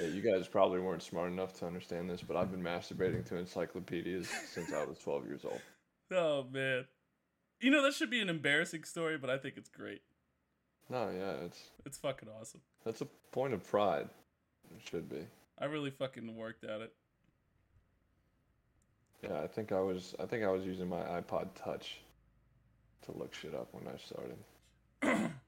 [0.00, 3.36] Yeah, you guys probably weren't smart enough to understand this, but I've been masturbating to
[3.36, 5.60] encyclopedias since I was 12 years old.
[6.12, 6.84] oh man.
[7.60, 10.02] You know that should be an embarrassing story, but I think it's great.
[10.90, 12.60] No, yeah, it's It's fucking awesome.
[12.84, 14.08] that's a point of pride.
[14.76, 15.26] It should be.
[15.58, 16.92] I really fucking worked at it.
[19.22, 21.98] Yeah, I think I was I think I was using my iPod Touch
[23.04, 25.32] to look shit up when I started.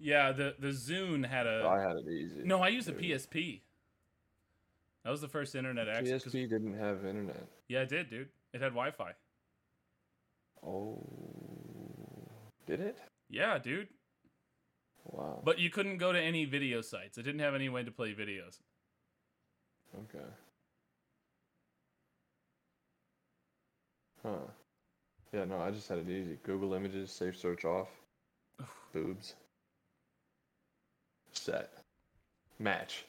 [0.00, 2.40] Yeah, the the Zune had a I had it easy.
[2.42, 2.92] No, I used a.
[2.92, 3.60] PSP.
[5.04, 6.24] That was the first internet access.
[6.24, 7.46] PSP didn't have internet.
[7.68, 8.28] Yeah, it did, dude.
[8.52, 9.12] It had Wi-Fi.
[10.66, 11.02] Oh,
[12.66, 12.98] did it?
[13.28, 13.88] Yeah, dude.
[15.04, 15.40] Wow.
[15.44, 17.16] But you couldn't go to any video sites.
[17.16, 18.58] It didn't have any way to play videos.
[19.94, 20.24] Okay.
[24.22, 24.36] Huh.
[25.32, 26.38] Yeah, no, I just had it easy.
[26.42, 27.88] Google Images, safe search off,
[28.92, 29.34] boobs.
[31.32, 31.70] Set.
[32.58, 33.04] Match.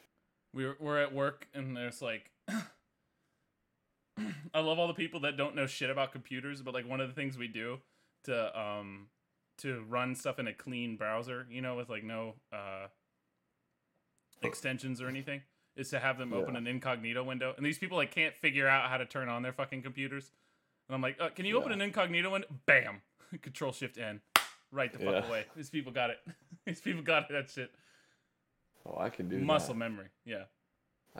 [0.54, 2.30] We were, we're at work and there's like
[4.54, 7.08] I love all the people that don't know shit about computers, but like one of
[7.08, 7.80] the things we do
[8.26, 9.08] to um
[9.60, 12.88] to run stuff in a clean browser, you know, with like no uh
[14.44, 15.42] extensions or anything,
[15.76, 16.60] is to have them open Yeah.
[16.60, 17.54] an incognito window.
[17.58, 20.32] And these people like can't figure out how to turn on their fucking computers.
[20.88, 22.48] And I'm like, uh, can you open an incognito window?
[22.66, 23.02] Bam.
[23.42, 24.22] Control shift N.
[24.72, 25.28] Right the fuck Yeah.
[25.28, 25.46] away.
[25.56, 26.20] These people got it.
[26.66, 27.72] These people got it, that shit.
[28.86, 29.80] Oh, I can do Muscle that.
[29.80, 30.08] memory.
[30.26, 30.44] Yeah.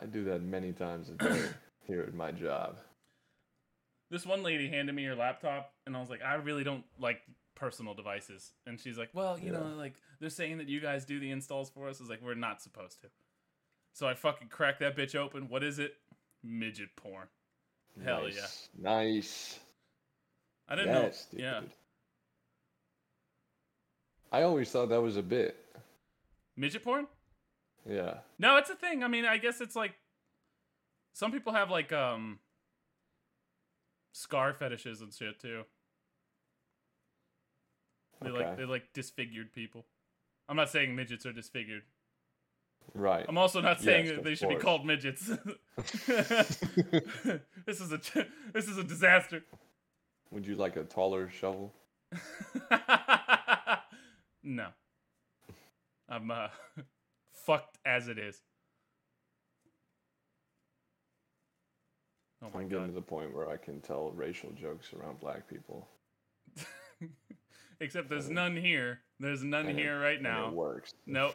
[0.00, 1.42] I do that many times a day
[1.86, 2.78] here at my job.
[4.10, 7.20] this one lady handed me her laptop and I was like, I really don't like
[7.54, 8.52] personal devices.
[8.66, 11.70] And she's like, Well, you know, like they're saying that you guys do the installs
[11.70, 12.00] for us.
[12.00, 13.08] I was like, We're not supposed to.
[13.94, 15.48] So I fucking cracked that bitch open.
[15.48, 15.94] What is it?
[16.42, 17.28] Midget porn.
[18.04, 18.40] Hell yeah.
[18.40, 18.68] nice.
[18.78, 19.58] Nice.
[20.68, 21.36] I didn't yes, know.
[21.38, 21.44] dude.
[21.44, 21.60] Yeah.
[24.30, 25.56] I always thought that was a bit.
[26.56, 27.06] Midget porn?
[27.88, 28.18] Yeah.
[28.38, 29.02] No, it's a thing.
[29.02, 29.92] I mean, I guess it's like
[31.12, 32.38] some people have like um
[34.12, 35.64] scar fetishes and shit too.
[38.22, 38.54] They like Okay.
[38.56, 39.84] they like disfigured people.
[40.48, 41.82] I'm not saying midgets are disfigured.
[42.94, 43.24] Right.
[43.28, 45.26] I'm also not saying Yes, that they should be called midgets.
[46.06, 48.00] this is a
[48.52, 49.42] this is a disaster.
[50.30, 51.72] Would you like a taller shovel?
[54.42, 54.68] no.
[56.08, 56.48] I'm uh
[57.32, 58.42] fucked as it is.
[62.42, 62.86] Oh I'm getting god.
[62.88, 65.88] to the point where I can tell racial jokes around black people.
[67.80, 69.00] Except there's none here.
[69.18, 70.48] There's none here right now.
[70.48, 70.92] It works.
[71.06, 71.34] Nope.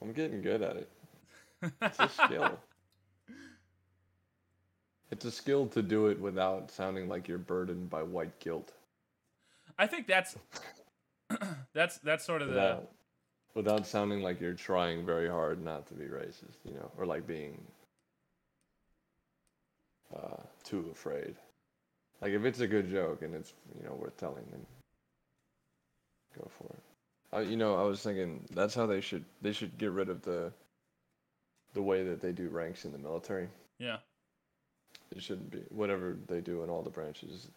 [0.00, 0.90] I'm getting good at it.
[1.82, 2.58] It's a skill.
[5.10, 8.72] It's a skill to do it without sounding like you're burdened by white guilt.
[9.78, 10.36] I think that's
[11.72, 12.90] that's that's sort of the Without,
[13.54, 17.26] without sounding like you're trying very hard not to be racist, you know, or like
[17.26, 17.58] being
[20.14, 21.34] uh, too afraid.
[22.20, 24.66] Like if it's a good joke and it's you know worth telling, then
[26.36, 26.82] go for it.
[27.32, 30.22] Uh, you know, I was thinking that's how they should they should get rid of
[30.22, 30.52] the
[31.74, 33.48] the way that they do ranks in the military.
[33.78, 33.98] yeah.
[35.10, 37.48] It shouldn't be whatever they do in all the branches.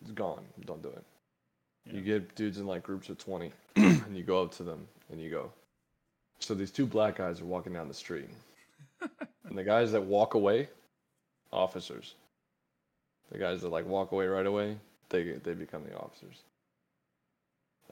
[0.00, 0.44] It's gone.
[0.64, 1.04] Don't do it.
[1.84, 5.20] You get dudes in like groups of twenty, and you go up to them and
[5.20, 5.50] you go.
[6.38, 8.28] So these two black guys are walking down the street,
[9.44, 10.68] and the guys that walk away,
[11.52, 12.14] officers.
[13.30, 14.76] The guys that like walk away right away,
[15.08, 16.42] they they become the officers.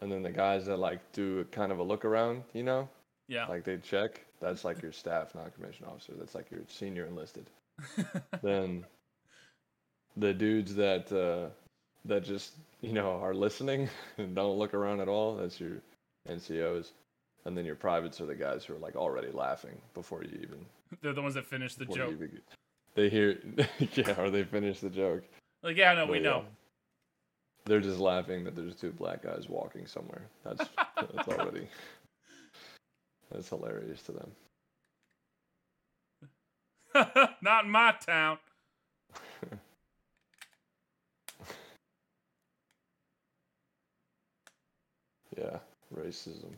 [0.00, 2.88] And then the guys that like do kind of a look around, you know,
[3.28, 3.46] Yeah.
[3.46, 4.24] like they check.
[4.40, 6.12] That's like your staff, not commissioned officer.
[6.18, 7.46] That's like your senior enlisted.
[8.42, 8.84] then
[10.16, 11.50] the dudes that uh,
[12.06, 13.88] that just you know are listening
[14.18, 15.36] and don't look around at all.
[15.36, 15.76] That's your
[16.28, 16.90] NCOs,
[17.44, 20.64] and then your privates are the guys who are like already laughing before you even
[21.02, 22.12] They're the ones that finish the joke.
[22.12, 22.40] even
[22.94, 23.38] They hear
[23.94, 25.24] yeah, or they finish the joke.
[25.62, 26.36] Like, yeah, no, we But, know.
[26.38, 26.44] yeah,
[27.64, 30.22] They're just laughing that there's two black guys walking somewhere.
[30.44, 30.64] That's
[30.96, 31.68] that's already
[33.30, 34.30] that's hilarious to them.
[37.42, 38.38] Not in my town.
[45.36, 45.58] Yeah,
[45.94, 46.54] racism.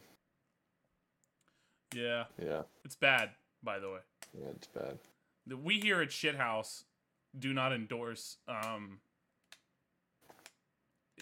[1.94, 3.30] Yeah, Yeah, it's bad,
[3.62, 3.98] by the way.
[4.38, 4.98] yeah, it's bad.
[5.62, 6.84] We here at Shithouse
[7.38, 9.00] do not endorse um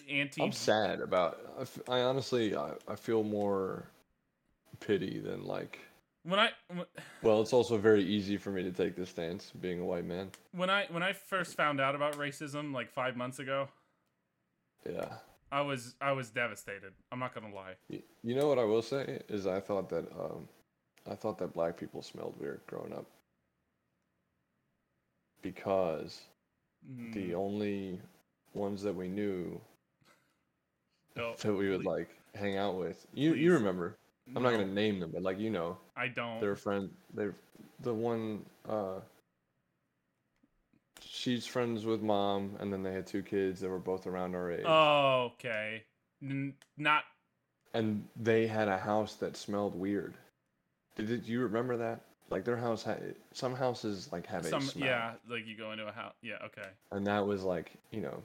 [0.09, 0.43] anti.
[0.43, 1.39] I'm sad about.
[1.57, 3.87] I, f- I honestly, I, I feel more
[4.79, 5.79] pity than like.
[6.23, 6.85] When I when-
[7.23, 10.29] Well, it's also very easy for me to take this stance, being a white man.
[10.53, 13.67] when I when I first found out about racism like five months ago,
[14.87, 15.13] Yeah.
[15.51, 16.93] I was I was devastated.
[17.11, 17.75] I'm not gonna lie.
[17.89, 20.47] You know what I will say is I thought that um,
[21.09, 23.05] I thought that black people smelled weird growing up
[25.41, 26.21] because
[27.13, 27.99] the Mm, only
[28.53, 29.59] ones that we knew
[31.15, 33.05] no, that we would please- like hang out with.
[33.13, 33.41] You Please.
[33.43, 33.97] you remember?
[34.35, 36.39] I'm not gonna name them, but like you know, I don't.
[36.39, 36.89] they're friend.
[37.13, 37.35] They're
[37.81, 38.45] the one.
[38.67, 38.99] Uh,
[41.01, 44.51] she's friends with mom, and then they had two kids that were both around our
[44.51, 45.83] age, Oh, okay.
[46.23, 47.03] N- not
[47.73, 50.13] and they had a house that smelled weird.
[50.95, 52.01] Did it, you remember that?
[52.29, 54.61] Like their house had some houses like have some.
[54.61, 56.13] a smell, Yeah, like you go into a house.
[56.21, 58.21] Yeah, okay, and that was like you know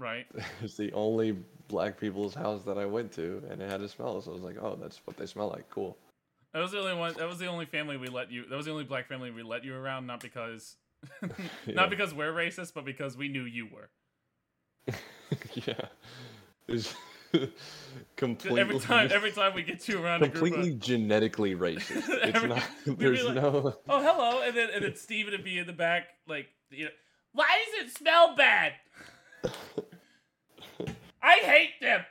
[0.00, 0.26] right.
[0.62, 1.36] it's the only
[1.68, 4.20] black people's house that I went to, and it had a smell.
[4.20, 5.68] So I was like, oh, that's what they smell like.
[5.70, 5.96] Cool.
[6.52, 7.14] That was the only one.
[7.14, 8.44] That was the only family we let you.
[8.46, 10.06] That was the only black family we let you around.
[10.06, 10.76] Not because,
[11.22, 11.74] Yeah.
[11.74, 13.90] not because we're racist, but because we knew you were.
[15.54, 15.74] yeah.
[16.66, 16.94] It's
[18.16, 22.08] completely Every time, every time we get you around a group completely of, genetically racist.
[22.08, 25.58] It's Every- not there's like- no oh hello, and then and then Steven would be
[25.58, 26.90] in the back, like, you know,
[27.32, 27.46] why
[27.76, 28.72] does it smell bad?
[31.22, 32.04] I hate them.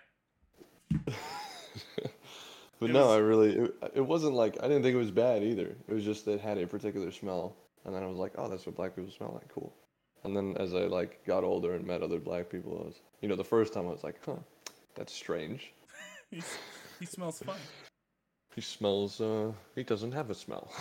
[2.80, 5.12] But It no, was- I really it, it wasn't like I didn't think it was
[5.12, 5.76] bad either.
[5.88, 7.56] It was just that it had a particular smell.
[7.86, 9.50] And then I was like, "Oh, that's what black people smell like.
[9.54, 9.74] Cool."
[10.24, 13.28] And then as I like got older and met other black people, I was, you
[13.28, 14.36] know, the first time I was like, "Huh,
[14.96, 15.74] that's strange."
[16.32, 16.58] He's,
[17.00, 17.58] he smells fun.
[18.56, 19.20] He smells.
[19.20, 20.72] Uh, he doesn't have a smell.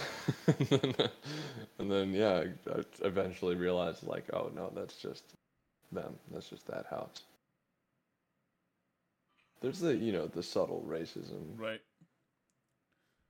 [0.70, 5.24] and then yeah, I, I eventually realized like, oh no, that's just
[5.92, 6.14] them.
[6.32, 7.22] That's just that house.
[9.60, 11.80] There's the you know the subtle racism Right.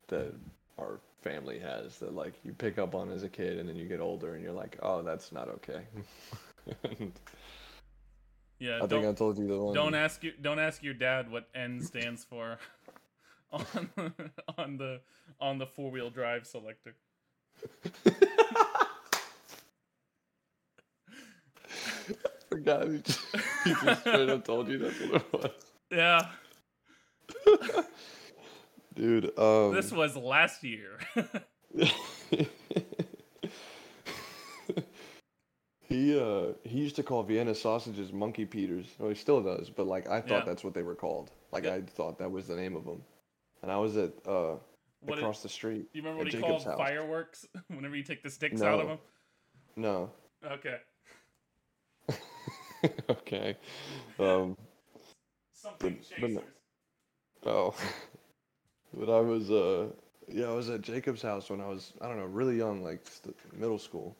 [0.09, 0.35] that
[0.79, 3.87] our family has that like you pick up on as a kid and then you
[3.87, 5.81] get older and you're like, oh, that's not okay.
[8.61, 8.77] Yeah.
[8.77, 9.73] I don't, think I told you the one.
[9.75, 10.33] don't ask you.
[10.41, 12.59] Don't ask your dad what N stands for
[13.53, 13.65] on
[14.59, 15.01] on the
[15.41, 16.97] on the four wheel drive selector.
[22.49, 22.89] Forgot.
[22.89, 23.21] He just,
[23.65, 25.51] he just straight up told you that's what it was.
[25.91, 26.27] Yeah.
[28.95, 30.99] Dude, um, This was last year.
[35.83, 38.87] he uh he used to call Vienna sausages monkey peters.
[38.99, 40.45] Well, he still does, but like I thought Yeah.
[40.45, 41.31] that's what they were called.
[41.53, 41.75] Like Yeah.
[41.75, 43.03] I thought that was the name of them.
[43.63, 44.57] And I was at uh
[45.01, 45.89] what did, across the street.
[45.93, 46.89] you remember what he Jacob's called house.
[46.89, 47.47] fireworks?
[47.69, 48.99] Whenever you take the sticks out of them.
[49.77, 50.11] No.
[50.45, 50.77] Okay.
[53.11, 53.57] okay.
[54.19, 54.57] Um.
[55.55, 56.45] Something But- but no-
[57.47, 57.75] Oh.
[58.95, 59.89] but I was uh
[60.29, 63.07] yeah I was at Jacob's house when I was I don't know really young like
[63.09, 64.17] st- middle school,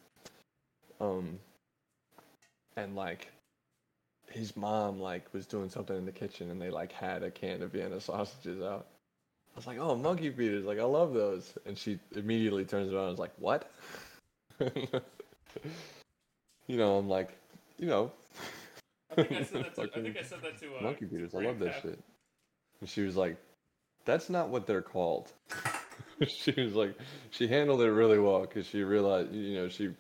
[1.01, 1.39] Um,
[2.77, 3.29] and like,
[4.31, 7.63] his mom like was doing something in the kitchen, and they like had a can
[7.63, 8.87] of Vienna sausages out.
[9.55, 10.65] I was like, "Oh, monkey feeders!
[10.65, 13.71] Like, I love those." And she immediately turns around and is like, "What?"
[14.61, 14.91] you
[16.77, 17.37] know, I'm like,
[17.79, 18.13] you know,
[19.11, 21.35] I think I said that to, I think I said that to uh, monkey feeders.
[21.35, 21.83] I love that Cap.
[21.83, 21.99] shit.
[22.81, 23.37] And she was like,
[24.05, 25.33] "That's not what they're called."
[26.27, 26.95] she was like,
[27.31, 29.91] she handled it really well because she realized, you know, she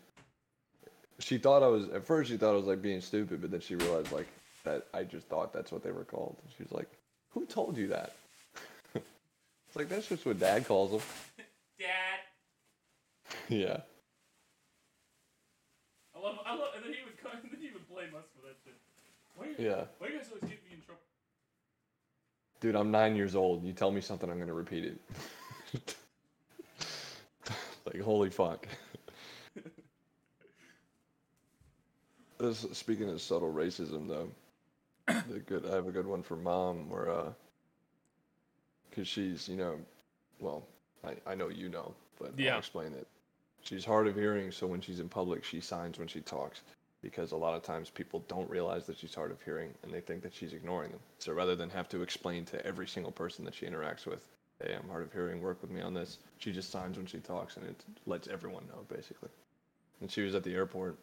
[1.21, 3.61] she thought I was at first she thought I was like being stupid, but then
[3.61, 4.29] she realized like
[4.65, 6.37] that I just thought that's what they were called.
[6.43, 6.89] And she was like,
[7.31, 8.13] "Who told you that?"
[8.95, 11.01] it's like that's just what Dad calls them.
[11.79, 12.21] Dad.
[13.49, 13.81] yeah.
[16.15, 18.27] I love, I love, and then he would come, and then he would blame us
[18.35, 18.75] for that shit.
[19.39, 19.85] Why, you- Yeah.
[19.99, 21.01] why you guys always get me in trouble?
[22.61, 23.63] Dude, I'm nine years old.
[23.63, 24.99] You tell me something, I'm gonna repeat it.
[27.87, 28.67] like, holy fuck.
[32.39, 34.29] this, speaking of subtle racism, though,
[35.29, 37.33] the good, I have a good one for mom where, uh,
[38.91, 39.77] cause she's, you know,
[40.41, 40.67] well,
[41.05, 42.55] I, I know you know, but Yeah.
[42.55, 43.07] I'll explain it.
[43.63, 46.61] She's hard of hearing, so when she's in public, she signs when she talks
[47.03, 50.01] because a lot of times people don't realize that she's hard of hearing and they
[50.01, 51.01] think that she's ignoring them.
[51.19, 54.27] So rather than have to explain to every single person that she interacts with,
[54.63, 57.19] hey, I'm hard of hearing, work with me on this, she just signs when she
[57.19, 59.29] talks and it lets everyone know, basically.
[60.01, 60.99] And she was at the airport,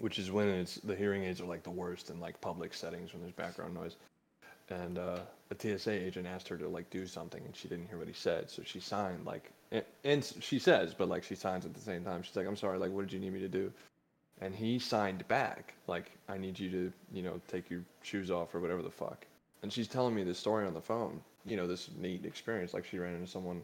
[0.00, 3.12] which is when it's the hearing aids are like the worst in like public settings
[3.12, 3.96] when there's background noise.
[4.70, 5.18] And uh,
[5.50, 8.14] a TSA agent asked her to like do something, and she didn't hear what he
[8.14, 11.80] said, so she signed like, and, and she says, but like she signs at the
[11.80, 12.22] same time.
[12.22, 13.70] She's like, "I'm sorry, like, what did you need me to do?"
[14.40, 18.54] And he signed back like i need you to you know take your shoes off
[18.54, 19.26] or whatever the fuck.
[19.62, 22.84] And she's telling me this story on the phone you know this neat experience like
[22.84, 23.62] she ran into someone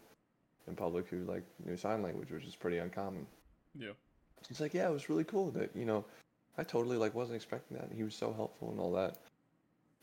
[0.66, 3.26] in public who like knew sign language which is pretty uncommon.
[3.78, 3.92] Yeah.
[4.48, 6.04] she's like yeah it was really cool that you know
[6.58, 7.88] i totally like wasn't expecting that.
[7.88, 9.18] And he was so helpful and all that.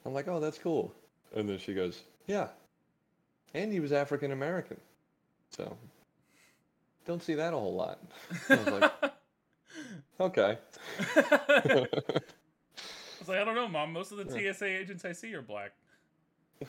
[0.05, 0.93] I'm like oh that's cool.
[1.35, 2.47] And then she goes yeah.
[3.53, 4.77] And he was african american.
[5.49, 5.75] So
[7.07, 7.99] don't see that a whole lot.
[8.49, 9.16] I was like
[10.19, 10.57] okay
[11.15, 11.87] I
[13.19, 13.91] was like, I don't know, mom.
[13.93, 15.71] Most of the TSA agents I see are black.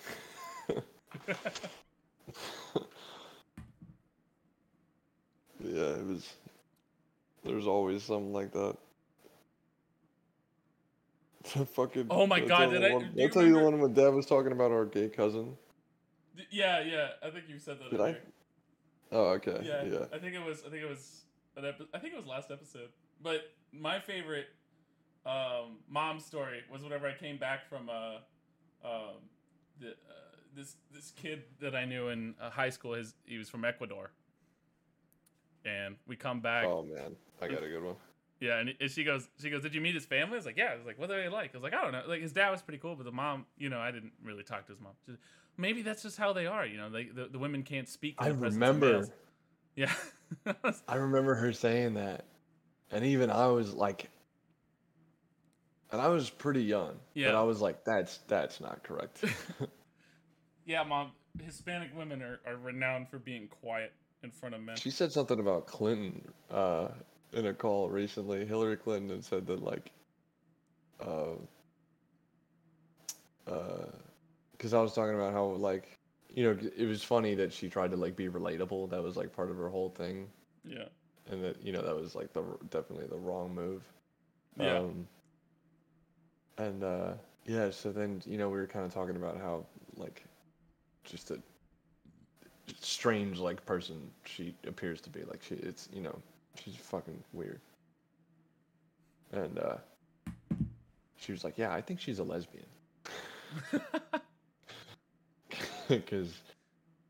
[5.61, 6.33] Yeah, it was.
[7.45, 8.77] There's always something like that.
[11.75, 12.07] fucking.
[12.11, 14.53] Oh my God, did I- one- I'll tell you the one when Dad was talking
[14.53, 15.57] about our gay cousin.
[16.37, 17.09] D- Yeah, yeah.
[17.25, 17.91] I think you said that.
[17.91, 18.17] Did I?
[19.11, 19.61] Oh, okay.
[19.63, 20.05] Yeah, Yeah.
[20.13, 20.63] I think it was.
[20.67, 21.23] I think it was.
[21.57, 22.91] An epi- I think it was last episode.
[23.23, 24.47] But my favorite
[25.27, 28.17] um, mom story was whenever I came back from uh,
[28.85, 29.17] um,
[29.81, 29.93] the, uh,
[30.55, 32.95] this this kid that I knew in uh, high school.
[32.95, 34.11] His he was from Ecuador,
[35.65, 36.65] and we come back.
[36.67, 37.97] Oh man, I got a good one.
[38.41, 40.35] Yeah, and, and she goes, she goes, did you meet his family?
[40.35, 40.71] I was like, yeah.
[40.73, 41.51] I was like, what are they like?
[41.55, 42.03] I was like, I don't know.
[42.07, 44.67] Like his dad was pretty cool, but the mom, you know, I didn't really talk
[44.67, 44.93] to his mom.
[45.57, 46.65] Maybe that's just how they are.
[46.65, 48.15] You know, they, the the women can't speak.
[48.19, 49.09] I the presence of remember.
[49.75, 49.93] Yeah.
[50.89, 52.27] I remember her saying that,
[52.91, 54.11] and even I was like,
[55.93, 56.97] and I was pretty young.
[57.15, 57.29] Yeah.
[57.29, 59.25] But I was like, that's that's not correct.
[60.67, 61.13] yeah, mom.
[61.43, 63.93] Hispanic women are, are renowned for being quiet
[64.25, 64.77] in front of men.
[64.77, 66.89] She said something about Clinton uh,
[67.33, 68.45] in a call recently.
[68.45, 69.93] Hillary Clinton had said that like,
[71.01, 71.37] uh,
[74.53, 75.99] because I was talking about how like,
[76.35, 78.91] you know, it was funny that she tried to like be relatable.
[78.91, 80.29] That was like part of her whole thing,
[80.65, 80.87] Yeah.
[81.31, 83.83] And that you know that was like the definitely the wrong move.
[84.59, 84.79] Yeah.
[84.79, 85.07] Um,
[86.59, 87.13] and uh,
[87.47, 89.65] yeah, so then you know we were kind of talking about how
[89.97, 90.25] like,
[91.05, 91.39] just a
[92.81, 95.21] strange like person she appears to be.
[95.25, 96.17] Like she, it's you know,
[96.57, 97.61] she's fucking weird.
[99.33, 99.77] And uh,
[101.17, 102.65] she was like, "Yeah, I think she's a lesbian."
[105.89, 106.35] Because,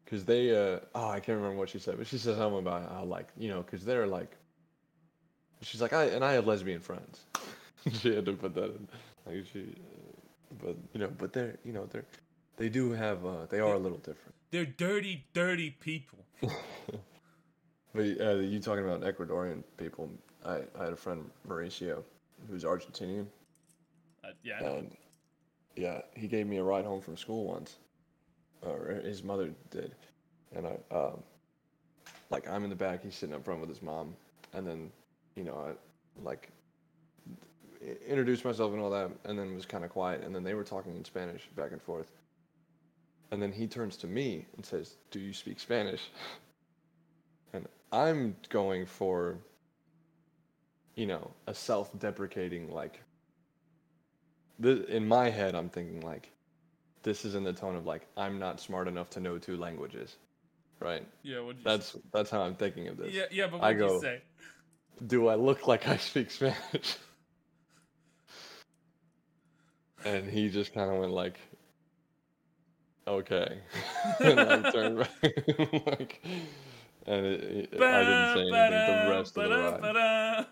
[0.09, 2.91] because they uh, oh I can't remember what she said, but she said something about
[2.91, 4.35] how like you know, because they're like.
[5.61, 7.21] She's like I and I have lesbian friends.
[7.93, 8.89] she had to put that in.
[9.27, 9.75] Like she,
[10.63, 12.05] but you know, but they're you know they're
[12.57, 14.35] they do have uh, they are a little different.
[14.51, 16.25] They're dirty, dirty people.
[17.95, 20.11] But uh, you talking about Ecuadorian people?
[20.45, 22.05] I, I had a friend Mauricio,
[22.49, 23.27] who's Argentinian,
[24.23, 24.63] Uh, yeah.
[24.63, 24.97] And
[25.75, 27.77] yeah, he gave me a ride home from school once,
[28.63, 29.95] or his mother did,
[30.55, 31.23] and I um,
[32.31, 34.15] like I'm in the back, he's sitting up front with his mom,
[34.53, 34.91] and then
[35.35, 36.51] you know I like
[38.07, 40.65] introduced myself and all that, and then was kind of quiet, and then they were
[40.65, 42.09] talking in Spanish back and forth,
[43.31, 46.11] and then he turns to me and says, "Do you speak Spanish?"
[47.55, 49.39] And I'm going for,
[50.97, 53.01] you know, a self-deprecating like.
[54.63, 56.31] In my head, I'm thinking like,
[57.03, 60.17] this is in the tone of like, I'm not smart enough to know two languages,
[60.81, 61.07] right?
[61.23, 63.13] Yeah, what That's that's how I'm thinking of this.
[63.13, 64.23] Yeah, yeah, but I what did you go- say?
[65.07, 66.57] Do I look like I speak Spanish?
[70.05, 71.39] and he just kind of went like,
[73.07, 73.59] okay,
[74.21, 75.11] and I turned back,
[75.87, 76.21] like,
[77.07, 80.47] and it, it- I didn't say anything the rest of the ride.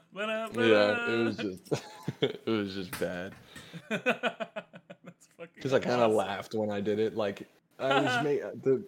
[0.68, 1.72] Yeah, it was just,
[2.20, 3.34] it was just bad.
[5.38, 5.52] Fucking.
[5.54, 6.16] Because I kind of awesome.
[6.16, 7.16] laughed when I did it.
[7.16, 7.46] Like
[7.78, 8.82] I was made the,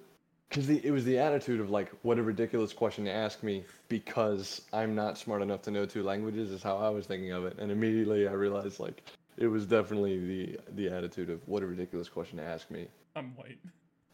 [0.48, 3.64] because the it was the attitude of like, what a ridiculous question to ask me
[3.88, 7.44] because I'm not smart enough to know two languages is how I was thinking of
[7.44, 9.02] it, and immediately I realized like
[9.36, 12.88] it was definitely the the attitude of what a ridiculous question to ask me.
[13.14, 13.58] I'm white.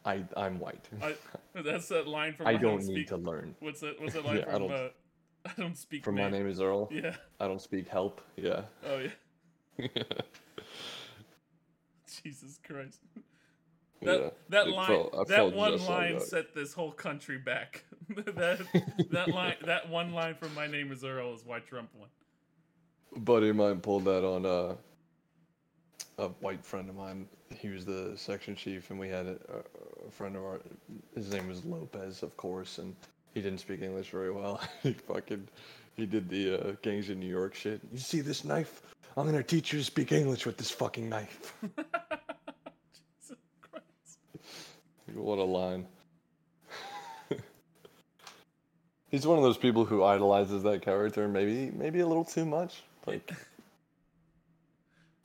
[0.05, 0.89] I I'm white.
[1.03, 1.15] I,
[1.63, 2.47] that's that line from.
[2.49, 3.55] I I don't speak, need to learn.
[3.61, 4.01] What's that?
[4.01, 4.63] What's that line Yeah, I from?
[4.69, 4.89] don't- uh,
[5.47, 6.05] I don't speak.
[6.05, 6.89] From my name is Earl.
[6.91, 7.15] Yeah.
[7.39, 8.21] I don't speak help.
[8.37, 8.63] Yeah.
[8.87, 8.99] Oh
[9.79, 9.89] yeah.
[12.25, 13.01] Jesus Christ.
[14.03, 14.31] That yeah.
[14.51, 16.23] that line felt- that felt one like line that.
[16.23, 17.85] set this whole country back.
[18.17, 18.67] that
[19.11, 22.09] that line that one line from My Name is Earl is why Trump won.
[23.25, 24.75] buddy of mine pulled that on uh,
[26.19, 27.27] a white friend of mine.
[27.57, 29.39] He was the section chief, and we had a,
[30.07, 30.61] a friend of our.
[31.15, 32.97] His name was Lopez, of course, and
[33.33, 34.61] he didn't speak English very well.
[34.83, 35.47] he fucking,
[35.97, 37.81] he did the uh, gangs in New York shit.
[37.93, 38.83] You see this knife?
[39.17, 41.55] I'm gonna teach you to speak English with this fucking knife.
[41.63, 44.19] Jesus Christ.
[45.15, 45.87] what a line.
[49.11, 52.83] He's one of those people who idolizes that character, maybe maybe a little too much.
[53.07, 53.33] Like,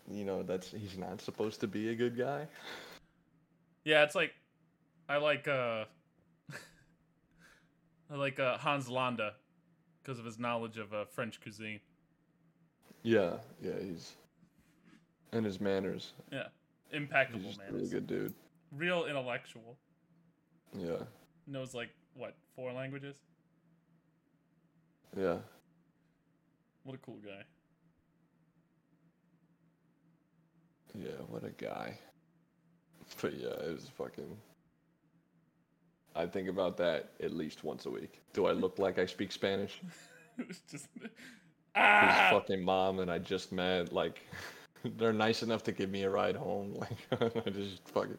[0.07, 2.45] you know, that's he's not supposed to be a good guy.
[3.85, 4.33] Yeah, it's like
[5.07, 5.85] I like uh
[8.11, 9.33] I like uh, Hans Landa
[10.03, 11.79] because of his knowledge of uh, French cuisine.
[13.03, 14.13] Yeah, yeah, he's
[15.31, 16.13] and his manners.
[16.31, 16.43] Yeah,
[16.89, 18.33] He's impeccable just a really good dude.
[18.71, 19.77] Real intellectual.
[20.77, 21.03] Yeah,
[21.47, 23.15] Knows like what four languages.
[25.17, 25.37] yeah.
[26.83, 27.43] What a cool guy.
[30.95, 31.97] Yeah, what a guy.
[33.21, 34.37] But yeah, it was fucking.
[36.15, 38.21] I think about that at least once a week.
[38.33, 39.81] Do I look like I speak Spanish?
[40.37, 40.87] it was just
[41.75, 42.29] His ah.
[42.31, 43.93] fucking mom and I just met.
[43.93, 44.21] Like,
[44.97, 46.75] they're nice enough to give me a ride home.
[47.11, 48.17] Like, I just fucking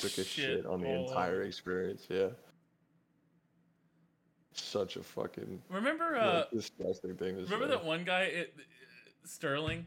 [0.00, 2.06] took a shit, on the entire experience.
[2.08, 2.28] Yeah.
[4.52, 8.54] Such a fucking Remember uh disgusting thing remember that one guy it,
[9.24, 9.84] Sterling?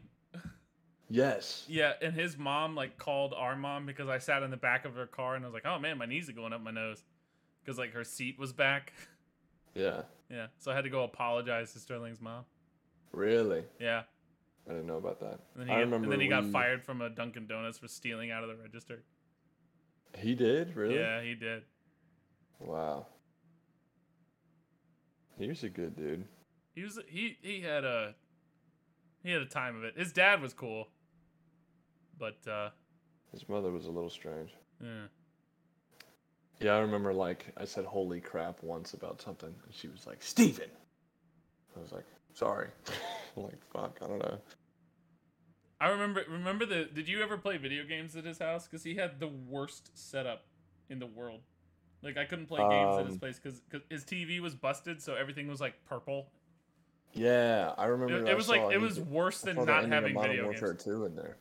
[1.10, 1.64] Yes.
[1.68, 4.94] Yeah, and his mom like called our mom because I sat in the back of
[4.94, 7.02] her car and I was like, "Oh man, my knees are going up my nose,"
[7.64, 8.92] because like her seat was back.
[9.74, 10.02] Yeah.
[10.30, 12.44] Yeah, so I had to go apologize to Sterling's mom.
[13.12, 13.62] Really?
[13.80, 14.02] Yeah,
[14.66, 15.40] I didn't know about that.
[15.54, 17.78] and then he, I got- remember and then he got fired from a Dunkin' Donuts
[17.78, 19.02] for stealing out of the register.
[20.16, 20.74] He did?
[20.76, 20.96] Really?
[20.96, 21.62] Yeah, he did.
[22.60, 23.06] Wow.
[25.38, 26.24] He was a good dude.
[26.74, 28.14] He was he he had a
[29.22, 29.94] he had a time of it.
[29.96, 30.88] His dad was cool,
[32.18, 32.70] but uh,
[33.32, 34.50] His mother was a little strange.
[34.82, 35.06] yeah.
[36.60, 40.22] Yeah, I remember like I said holy crap once about something and she was like,
[40.22, 40.70] Steven
[41.76, 42.06] I was like,
[42.38, 42.68] sorry.
[43.36, 44.38] Like, fuck, I don't know.
[45.80, 46.86] I remember remember the.
[46.92, 48.66] Did you ever play video games at his house?
[48.66, 50.42] Because he had the worst setup
[50.90, 51.42] in the world.
[52.02, 55.14] Like I couldn't play games at his Um, place because his TV was busted, so
[55.14, 56.32] everything was like purple.
[57.12, 60.30] Yeah, I remember It, it was like it was worse than the not having Modern
[60.32, 60.84] video Warfare games.
[60.84, 61.36] 2 in there.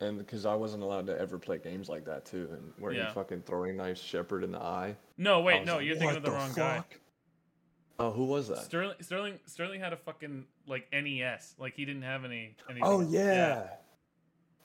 [0.00, 3.08] And because I wasn't allowed to ever play games like that too, and where Yeah.
[3.08, 4.96] he fucking throwing knife Shepherd in the eye.
[5.18, 6.98] No, wait, no, like, you're thinking of the, wrong fuck?"
[8.02, 8.58] Oh, who was that?
[8.58, 11.54] Sterling, Sterling, Sterling had a fucking like NES.
[11.58, 12.56] Like he didn't have any.
[12.68, 12.82] Anything.
[12.84, 13.68] Oh yeah.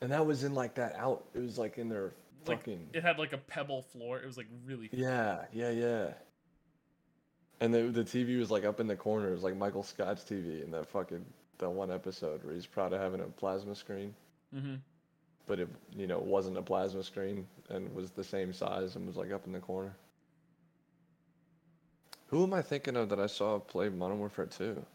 [0.01, 1.25] And that was in like that out.
[1.35, 2.13] It was like in their
[2.47, 2.89] Like, fucking.
[2.93, 4.19] It had like a pebble floor.
[4.19, 4.89] It was like really.
[4.91, 6.07] Yeah, yeah, yeah.
[7.59, 9.29] And the the TV was like up in the corner.
[9.29, 11.25] It was like Michael Scott's TV in that fucking
[11.59, 14.13] that one episode where he's proud of having a plasma screen,
[14.55, 14.75] Mm-hmm.
[15.47, 19.15] but it you know wasn't a plasma screen and was the same size and was
[19.17, 19.95] like up in the corner.
[22.27, 24.85] Who am I thinking of that I saw play Modern Warfare 2?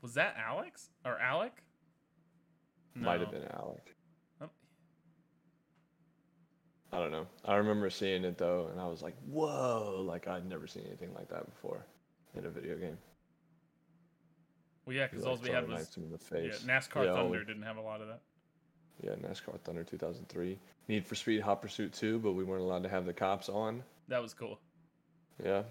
[0.00, 1.52] Was that Alex or Alec?
[2.94, 3.94] Might have been Alec.
[4.40, 4.48] Oh,
[6.92, 7.26] I don't know.
[7.44, 11.14] I remember seeing it though, and I was like, "Whoa!" Like I'd never seen anything
[11.14, 11.86] like that before
[12.34, 12.98] in a video game.
[14.84, 15.96] Well, yeah, because like, all we throwing had was
[16.32, 16.50] yeah.
[16.66, 18.20] NASCAR Yeah, Thunder we- didn't have a lot of that.
[19.00, 20.58] Yeah, NASCAR Thunder 2003.
[20.88, 23.82] Need for Speed Hot Pursuit 2, but we weren't allowed to have the cops on.
[24.08, 24.58] That was cool.
[25.42, 25.62] Yeah.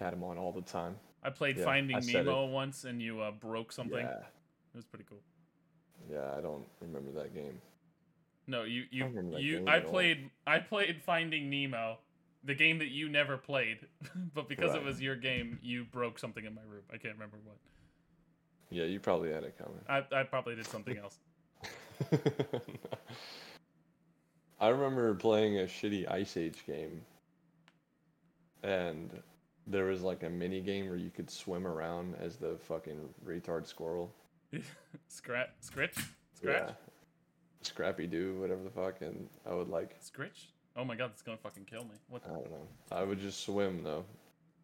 [0.00, 0.96] Had them on all the time.
[1.22, 3.98] I played Yeah, Finding I Nemo once, and you uh, broke something.
[3.98, 4.18] Yeah.
[4.18, 5.20] It was pretty cool.
[6.10, 7.60] Yeah, I don't remember that game.
[8.46, 9.64] No, you you remember you.
[9.66, 9.90] I all.
[9.90, 11.98] played I played Finding Nemo,
[12.44, 13.78] the game that you never played,
[14.34, 16.82] but because it was your game, you broke something in my room.
[16.92, 17.56] I can't remember what.
[18.70, 19.80] Yeah, you probably had it coming.
[19.88, 21.18] I I probably did something else.
[24.58, 27.02] I remember playing a shitty Ice Age game,
[28.62, 29.10] and
[29.66, 33.66] there was like a mini game where you could swim around as the fucking retard
[33.66, 34.12] squirrel.
[35.08, 35.94] Scratch, scritch,
[36.34, 36.70] scratch, Yeah.
[37.62, 40.48] Scrappy Doo, whatever the fuck, and I would like, scritch.
[40.76, 41.96] Oh my god, it's gonna fucking kill me.
[42.08, 42.22] What?
[42.22, 44.04] The- I don't know, I would just swim though.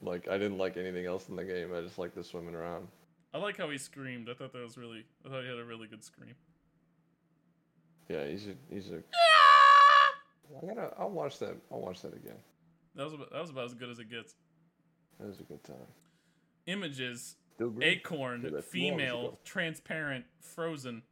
[0.00, 1.70] Like I didn't like anything else in the game.
[1.74, 2.88] I just liked the swimming around.
[3.34, 4.28] I like how he screamed.
[4.30, 5.04] I thought that was really.
[5.24, 6.34] I thought he had a really good scream.
[8.08, 8.96] Yeah, he's a he's a.
[9.14, 9.51] Ah!
[10.50, 10.92] I gotta.
[10.98, 11.56] I'll watch that.
[11.70, 12.38] I'll watch that again.
[12.94, 14.34] That was about, that was about as good as it gets.
[15.18, 15.76] That was a good time.
[16.66, 17.36] Images:
[17.80, 21.02] acorn, Yeah, that's two hours female, transparent, frozen.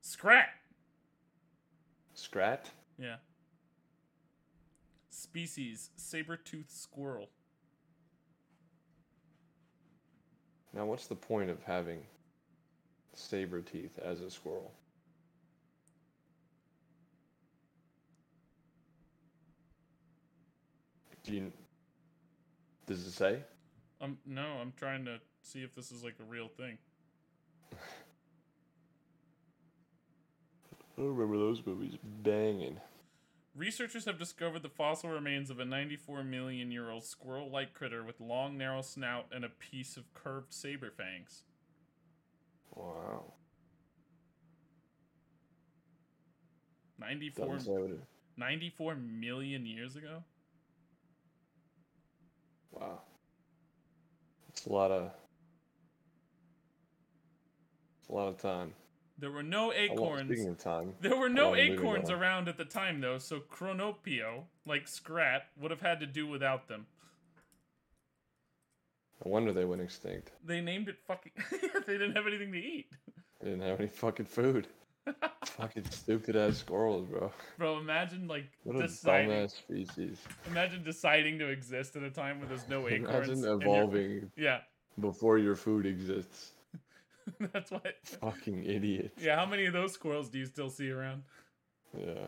[0.00, 0.48] Scrat.
[2.14, 2.70] Scrat.
[2.98, 3.16] Yeah.
[5.10, 7.28] Species: saber-toothed squirrel.
[10.72, 12.00] Now, what's the point of having
[13.14, 14.72] saber teeth as a squirrel?
[21.24, 21.52] Do you?
[22.86, 23.40] Does it say?
[24.00, 26.78] Um, no, I'm trying to see if this is like a real thing.
[30.96, 32.78] I remember those movies banging.
[33.56, 38.04] Researchers have discovered the fossil remains of a 94 million year old squirrel like critter
[38.04, 41.42] with long, narrow snout and a piece of curved saber fangs.
[42.74, 43.32] Wow.
[46.98, 48.00] 94, Doesn't say what it.
[48.36, 50.22] 94 million years ago?
[52.74, 53.00] Wow.
[54.48, 55.10] It's a lot of.
[58.00, 58.74] It's a lot of time.
[59.18, 60.28] There were no acorns.
[60.28, 63.18] Speaking of time, There were no lot of moving acorns around at the time, though,
[63.18, 66.86] so Cronopio, like Scrat, would have had to do without them.
[69.24, 70.32] no wonder they went extinct.
[70.44, 71.32] They named it fucking.
[71.86, 72.88] they didn't have anything to eat.
[73.40, 74.66] They didn't have any fucking food.
[75.44, 77.30] Fucking stupid ass squirrels, bro.
[77.58, 79.30] Bro, imagine like What a deciding.
[79.30, 80.18] dumbass species.
[80.46, 83.28] Imagine deciding to exist at a time when there's no acorns.
[83.28, 84.60] Imagine evolving Yeah,
[85.00, 86.52] before your food exists.
[87.52, 87.94] that's what.
[88.20, 89.12] Fucking idiot.
[89.20, 91.22] Yeah, how many of those squirrels do you still see around?
[91.96, 92.26] Yeah.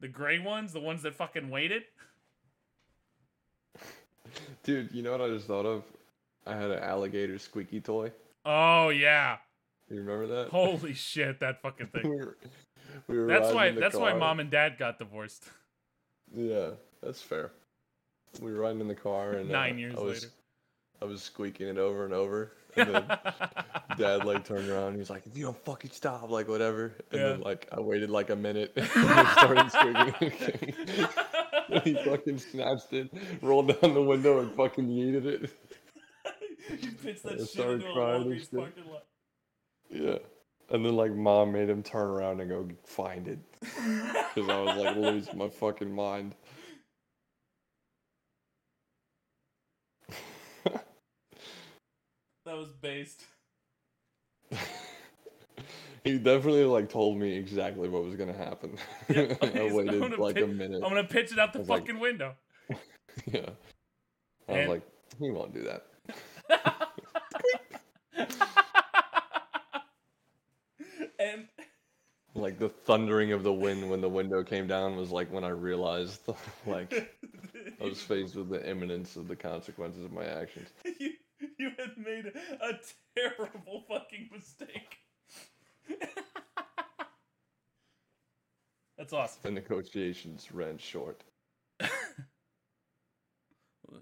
[0.00, 1.82] The gray ones, the ones that fucking waited.
[4.62, 5.84] Dude, you know what I just thought of?
[6.46, 8.12] I had an alligator squeaky toy.
[8.44, 9.36] Oh yeah,
[9.90, 10.48] You remember that?
[10.50, 12.10] holy shit, that fucking we thing.
[12.10, 12.36] were,
[13.06, 13.70] we were That's why.
[13.70, 15.44] That's why mom and dad got divorced.
[16.34, 16.70] Yeah,
[17.02, 17.52] that's fair.
[18.40, 20.32] We were riding in the car and uh, Nine years I was, later.
[21.00, 23.04] I was squeaking it over and over, and then
[23.98, 24.96] dad like turned around.
[24.96, 28.30] He's like, "If you don't fucking stop, like whatever." And then like I waited like
[28.30, 31.06] a minute, and started squeaking.
[31.70, 33.10] And he fucking snatched it,
[33.42, 35.50] rolled down the window, and fucking yeeted it.
[36.82, 39.04] you pitched that shit into a crying Walgreens parking lot.
[39.90, 40.18] Yeah.
[40.70, 44.76] And then like mom made him turn around and go find it because I was
[44.76, 46.34] like losing my fucking mind.
[52.44, 53.24] That was based.
[56.04, 58.78] he definitely like told me exactly what was gonna happen.
[59.08, 60.82] Yeah, I I'm waited gonna like pi- a minute.
[60.82, 62.34] I'm gonna pitch it out the was like- fucking window.
[63.26, 63.50] Yeah.
[64.48, 64.82] I was like,
[65.18, 65.84] he won't do that.
[71.18, 71.48] And
[72.34, 75.48] Like the thundering of the wind when the window came down was like when I
[75.50, 76.22] realized
[76.66, 76.92] like
[77.80, 80.68] I was faced with the imminence of the consequences of my actions.
[81.00, 81.12] you,
[81.58, 82.26] you had made
[82.60, 82.72] a
[83.16, 84.98] terrible fucking mistake.
[88.98, 89.40] That's awesome.
[89.42, 91.24] The negotiations ran short.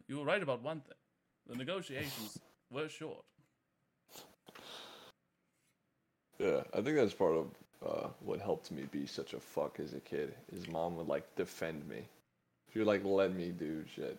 [0.09, 0.97] You were right about one thing.
[1.47, 2.39] The negotiations
[2.71, 3.25] were short.
[6.39, 7.47] Yeah, I think that's part of
[7.87, 10.35] uh, what helped me be such a fuck as a kid.
[10.53, 12.03] Is mom would like defend me.
[12.73, 14.19] She would like let me do shit.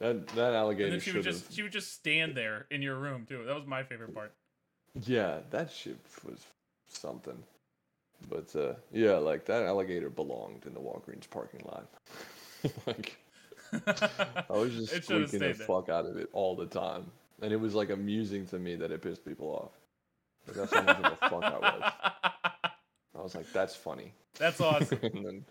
[0.00, 2.96] That that And alligator then she would just she would just stand there in your
[2.96, 3.44] room too.
[3.44, 4.34] That was my favorite part.
[5.06, 6.46] Yeah, that shit was
[6.88, 7.42] something.
[8.28, 11.88] But uh, yeah, like that alligator belonged in the Walgreens parking lot.
[12.86, 13.18] like
[14.50, 15.54] I was just squeaking the there.
[15.54, 17.10] fuck out of it all the time,
[17.44, 19.72] and it was like amusing to me that it pissed people off.
[20.48, 21.92] Like, that's how much of a fuck I was.
[23.16, 24.14] I was like, that's funny.
[24.38, 25.00] That's awesome.
[25.02, 25.46] and then,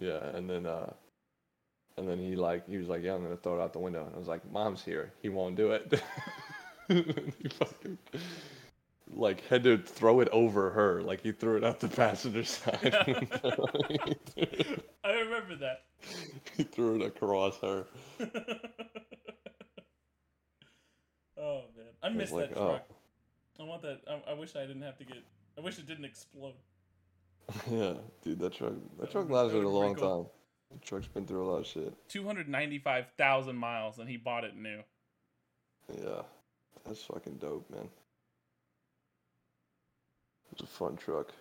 [0.00, 0.92] yeah, and then uh,
[1.98, 4.06] And then he like he was like, yeah, I'm gonna throw it out the window.
[4.06, 5.12] And I was like, mom's here.
[5.22, 6.02] He won't do it.
[6.88, 7.98] he fucking
[9.14, 11.02] like had to throw it over her.
[11.02, 12.94] Like he threw it out the passenger side.
[15.04, 15.84] I remember that.
[16.56, 17.86] he threw it across her.
[21.40, 22.68] Oh man, I miss like, that oh.
[22.68, 22.88] truck.
[23.60, 24.00] I want that.
[24.08, 25.18] I, I wish I didn't have to get.
[25.56, 26.54] I wish it didn't explode.
[27.70, 30.24] yeah, dude, that truck that That truck lasted a long cool.
[30.24, 30.30] time.
[30.78, 31.94] The truck's been through a lot of shit.
[32.08, 34.80] Two hundred ninety-five thousand miles, and he bought it new.
[35.96, 36.22] Yeah,
[36.84, 37.88] that's fucking dope, man.
[40.52, 41.32] It's a fun truck.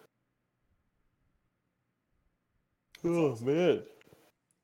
[3.03, 3.83] Oh man,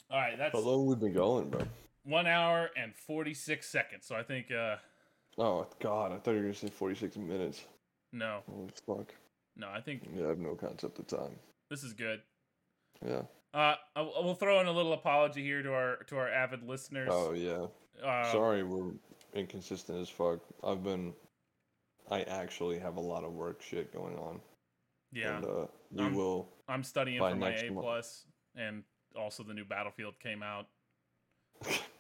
[0.10, 1.62] All right, that's how long we've been going, bro?
[2.04, 4.06] one hour and forty-six seconds.
[4.06, 4.78] So I think uh
[5.38, 7.66] Oh god, I thought you were gonna say forty-six minutes.
[8.12, 9.14] no, Holy fuck.
[9.58, 11.36] no, I think Yeah, I have no concept of time.
[11.70, 12.22] this is good.
[13.06, 13.24] Yeah.
[13.54, 16.64] Uh, I, I will throw in a little apology here to our to our avid
[16.64, 17.10] listeners.
[17.12, 17.68] Oh yeah.
[18.04, 18.92] Uh, Sorry, we're
[19.34, 20.40] inconsistent as fuck.
[20.64, 21.14] I've been.
[22.12, 24.42] I actually have a lot of work shit going on.
[25.14, 26.50] Yeah, And, uh, we Um, will.
[26.68, 28.26] I'm studying for my A plus,
[28.56, 28.84] and
[29.16, 30.68] also the new Battlefield came out.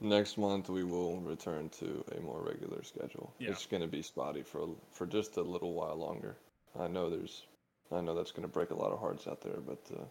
[0.00, 3.32] Next month we will return to a more regular schedule.
[3.38, 3.50] Yeah.
[3.50, 6.36] It's gonna be spotty for for just a little while longer.
[6.78, 7.46] I know there's,
[7.92, 10.04] I know that's gonna break a lot of hearts out there, but uh,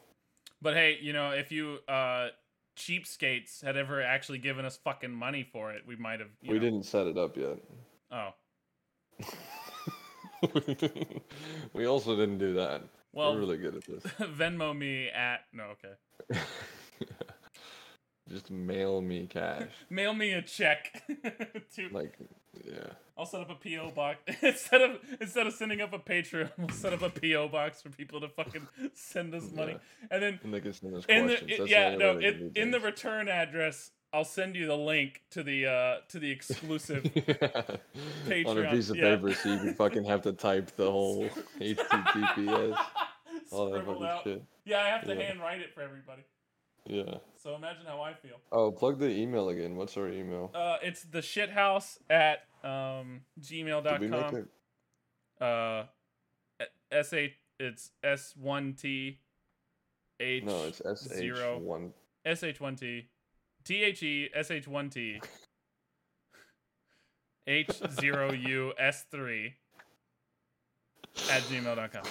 [0.62, 2.30] But hey, you know, if you uh
[2.76, 6.30] cheapskates had ever actually given us fucking money for it, we might have.
[6.42, 7.58] We know, didn't set it up yet.
[8.12, 8.30] Oh,
[11.74, 12.84] we also didn't do that.
[13.12, 14.04] well, We're really good at this.
[14.20, 16.40] Venmo me at no, okay.
[18.34, 19.68] Just mail me cash.
[19.90, 21.04] Mail me a check.
[21.76, 22.18] to, Like,
[22.66, 22.88] yeah.
[23.18, 26.50] I'll set up a PO box instead of instead of sending up a Patreon.
[26.58, 29.78] We'll set up a PO box for people to fucking send us money,
[30.10, 31.48] and then And they can send us in questions.
[31.50, 35.44] the That's yeah no they in, the return address, I'll send you the link to
[35.44, 37.04] the uh to the exclusive.
[37.04, 39.16] Patreon on a piece of yeah.
[39.16, 41.30] paper so you can fucking have to type the whole
[41.62, 42.78] HTTPS,
[43.52, 44.24] all that fucking out.
[44.24, 44.44] shit.
[44.66, 45.22] Yeah, I have to Yeah.
[45.22, 46.24] hand write it for everybody.
[46.86, 47.16] Yeah.
[47.36, 48.38] So imagine how I feel.
[48.52, 49.76] Oh, plug the email again.
[49.76, 50.52] What's our email?
[50.54, 54.36] Uh, it's the shithouse at um Did we make gmail.com.
[54.36, 54.48] it?
[55.42, 55.84] Uh,
[56.92, 59.20] s h it's s one t
[60.20, 61.94] h No, it's SH zero one.
[62.26, 63.08] s h one t
[63.64, 65.22] t h e s h one t
[67.48, 69.56] h zero u s three
[71.32, 72.04] at gmail.com.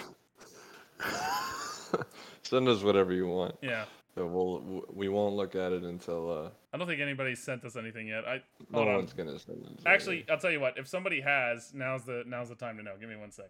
[2.42, 3.56] Send us whatever you want.
[3.62, 3.84] Yeah.
[4.14, 7.76] So we'll we won't look at it until uh I don't think anybody's sent us
[7.76, 8.26] anything yet.
[8.28, 8.94] I no hold on.
[8.96, 9.80] one's gonna send it.
[9.86, 10.26] Actually.
[10.30, 10.76] I'll tell you what.
[10.76, 12.92] If somebody has, now's the now's the time to know.
[13.00, 13.46] Give me one sec.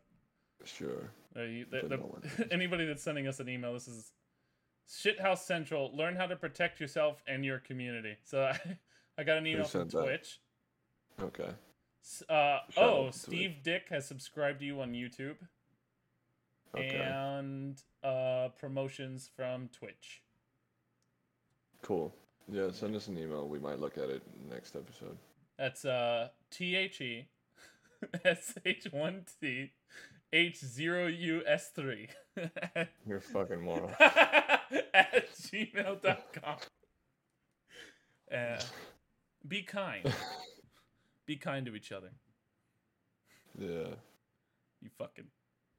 [0.64, 1.10] sure.
[1.36, 4.12] Uh, you, the, the- anybody that's sending us an email, this is
[4.88, 5.90] Shithouse Central.
[5.96, 8.16] Learn how to protect yourself and your community.
[8.22, 8.58] So I,
[9.18, 10.04] I got an email from sent that?
[10.04, 10.40] Twitch.
[11.20, 11.50] Okay.
[12.28, 15.36] Uh, oh, Steve Dick has subscribed to you on YouTube
[16.76, 16.96] Okay.
[16.96, 20.22] and uh, promotions from Twitch.
[21.82, 22.14] Cool.
[22.50, 23.46] Yeah, send us an email.
[23.48, 25.16] We might look at it next episode.
[25.58, 27.26] That's uh, T H E
[28.24, 29.70] S H 1 T
[30.32, 32.08] H 0 U S 3
[33.06, 33.92] You're fucking moron.
[34.00, 36.56] at gmail.com.
[38.34, 38.60] Uh,
[39.46, 40.12] be kind.
[41.26, 42.10] Be kind to each other.
[43.56, 43.94] yeah.
[44.80, 45.26] You fucking.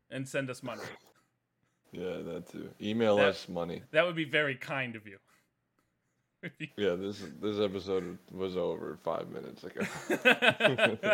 [0.10, 0.82] And send us money.
[1.92, 2.70] Yeah, that too.
[2.82, 3.84] Email That- us money.
[3.92, 5.18] That would be very kind of you-
[6.78, 9.82] Yeah, this this episode was over five minutes ago.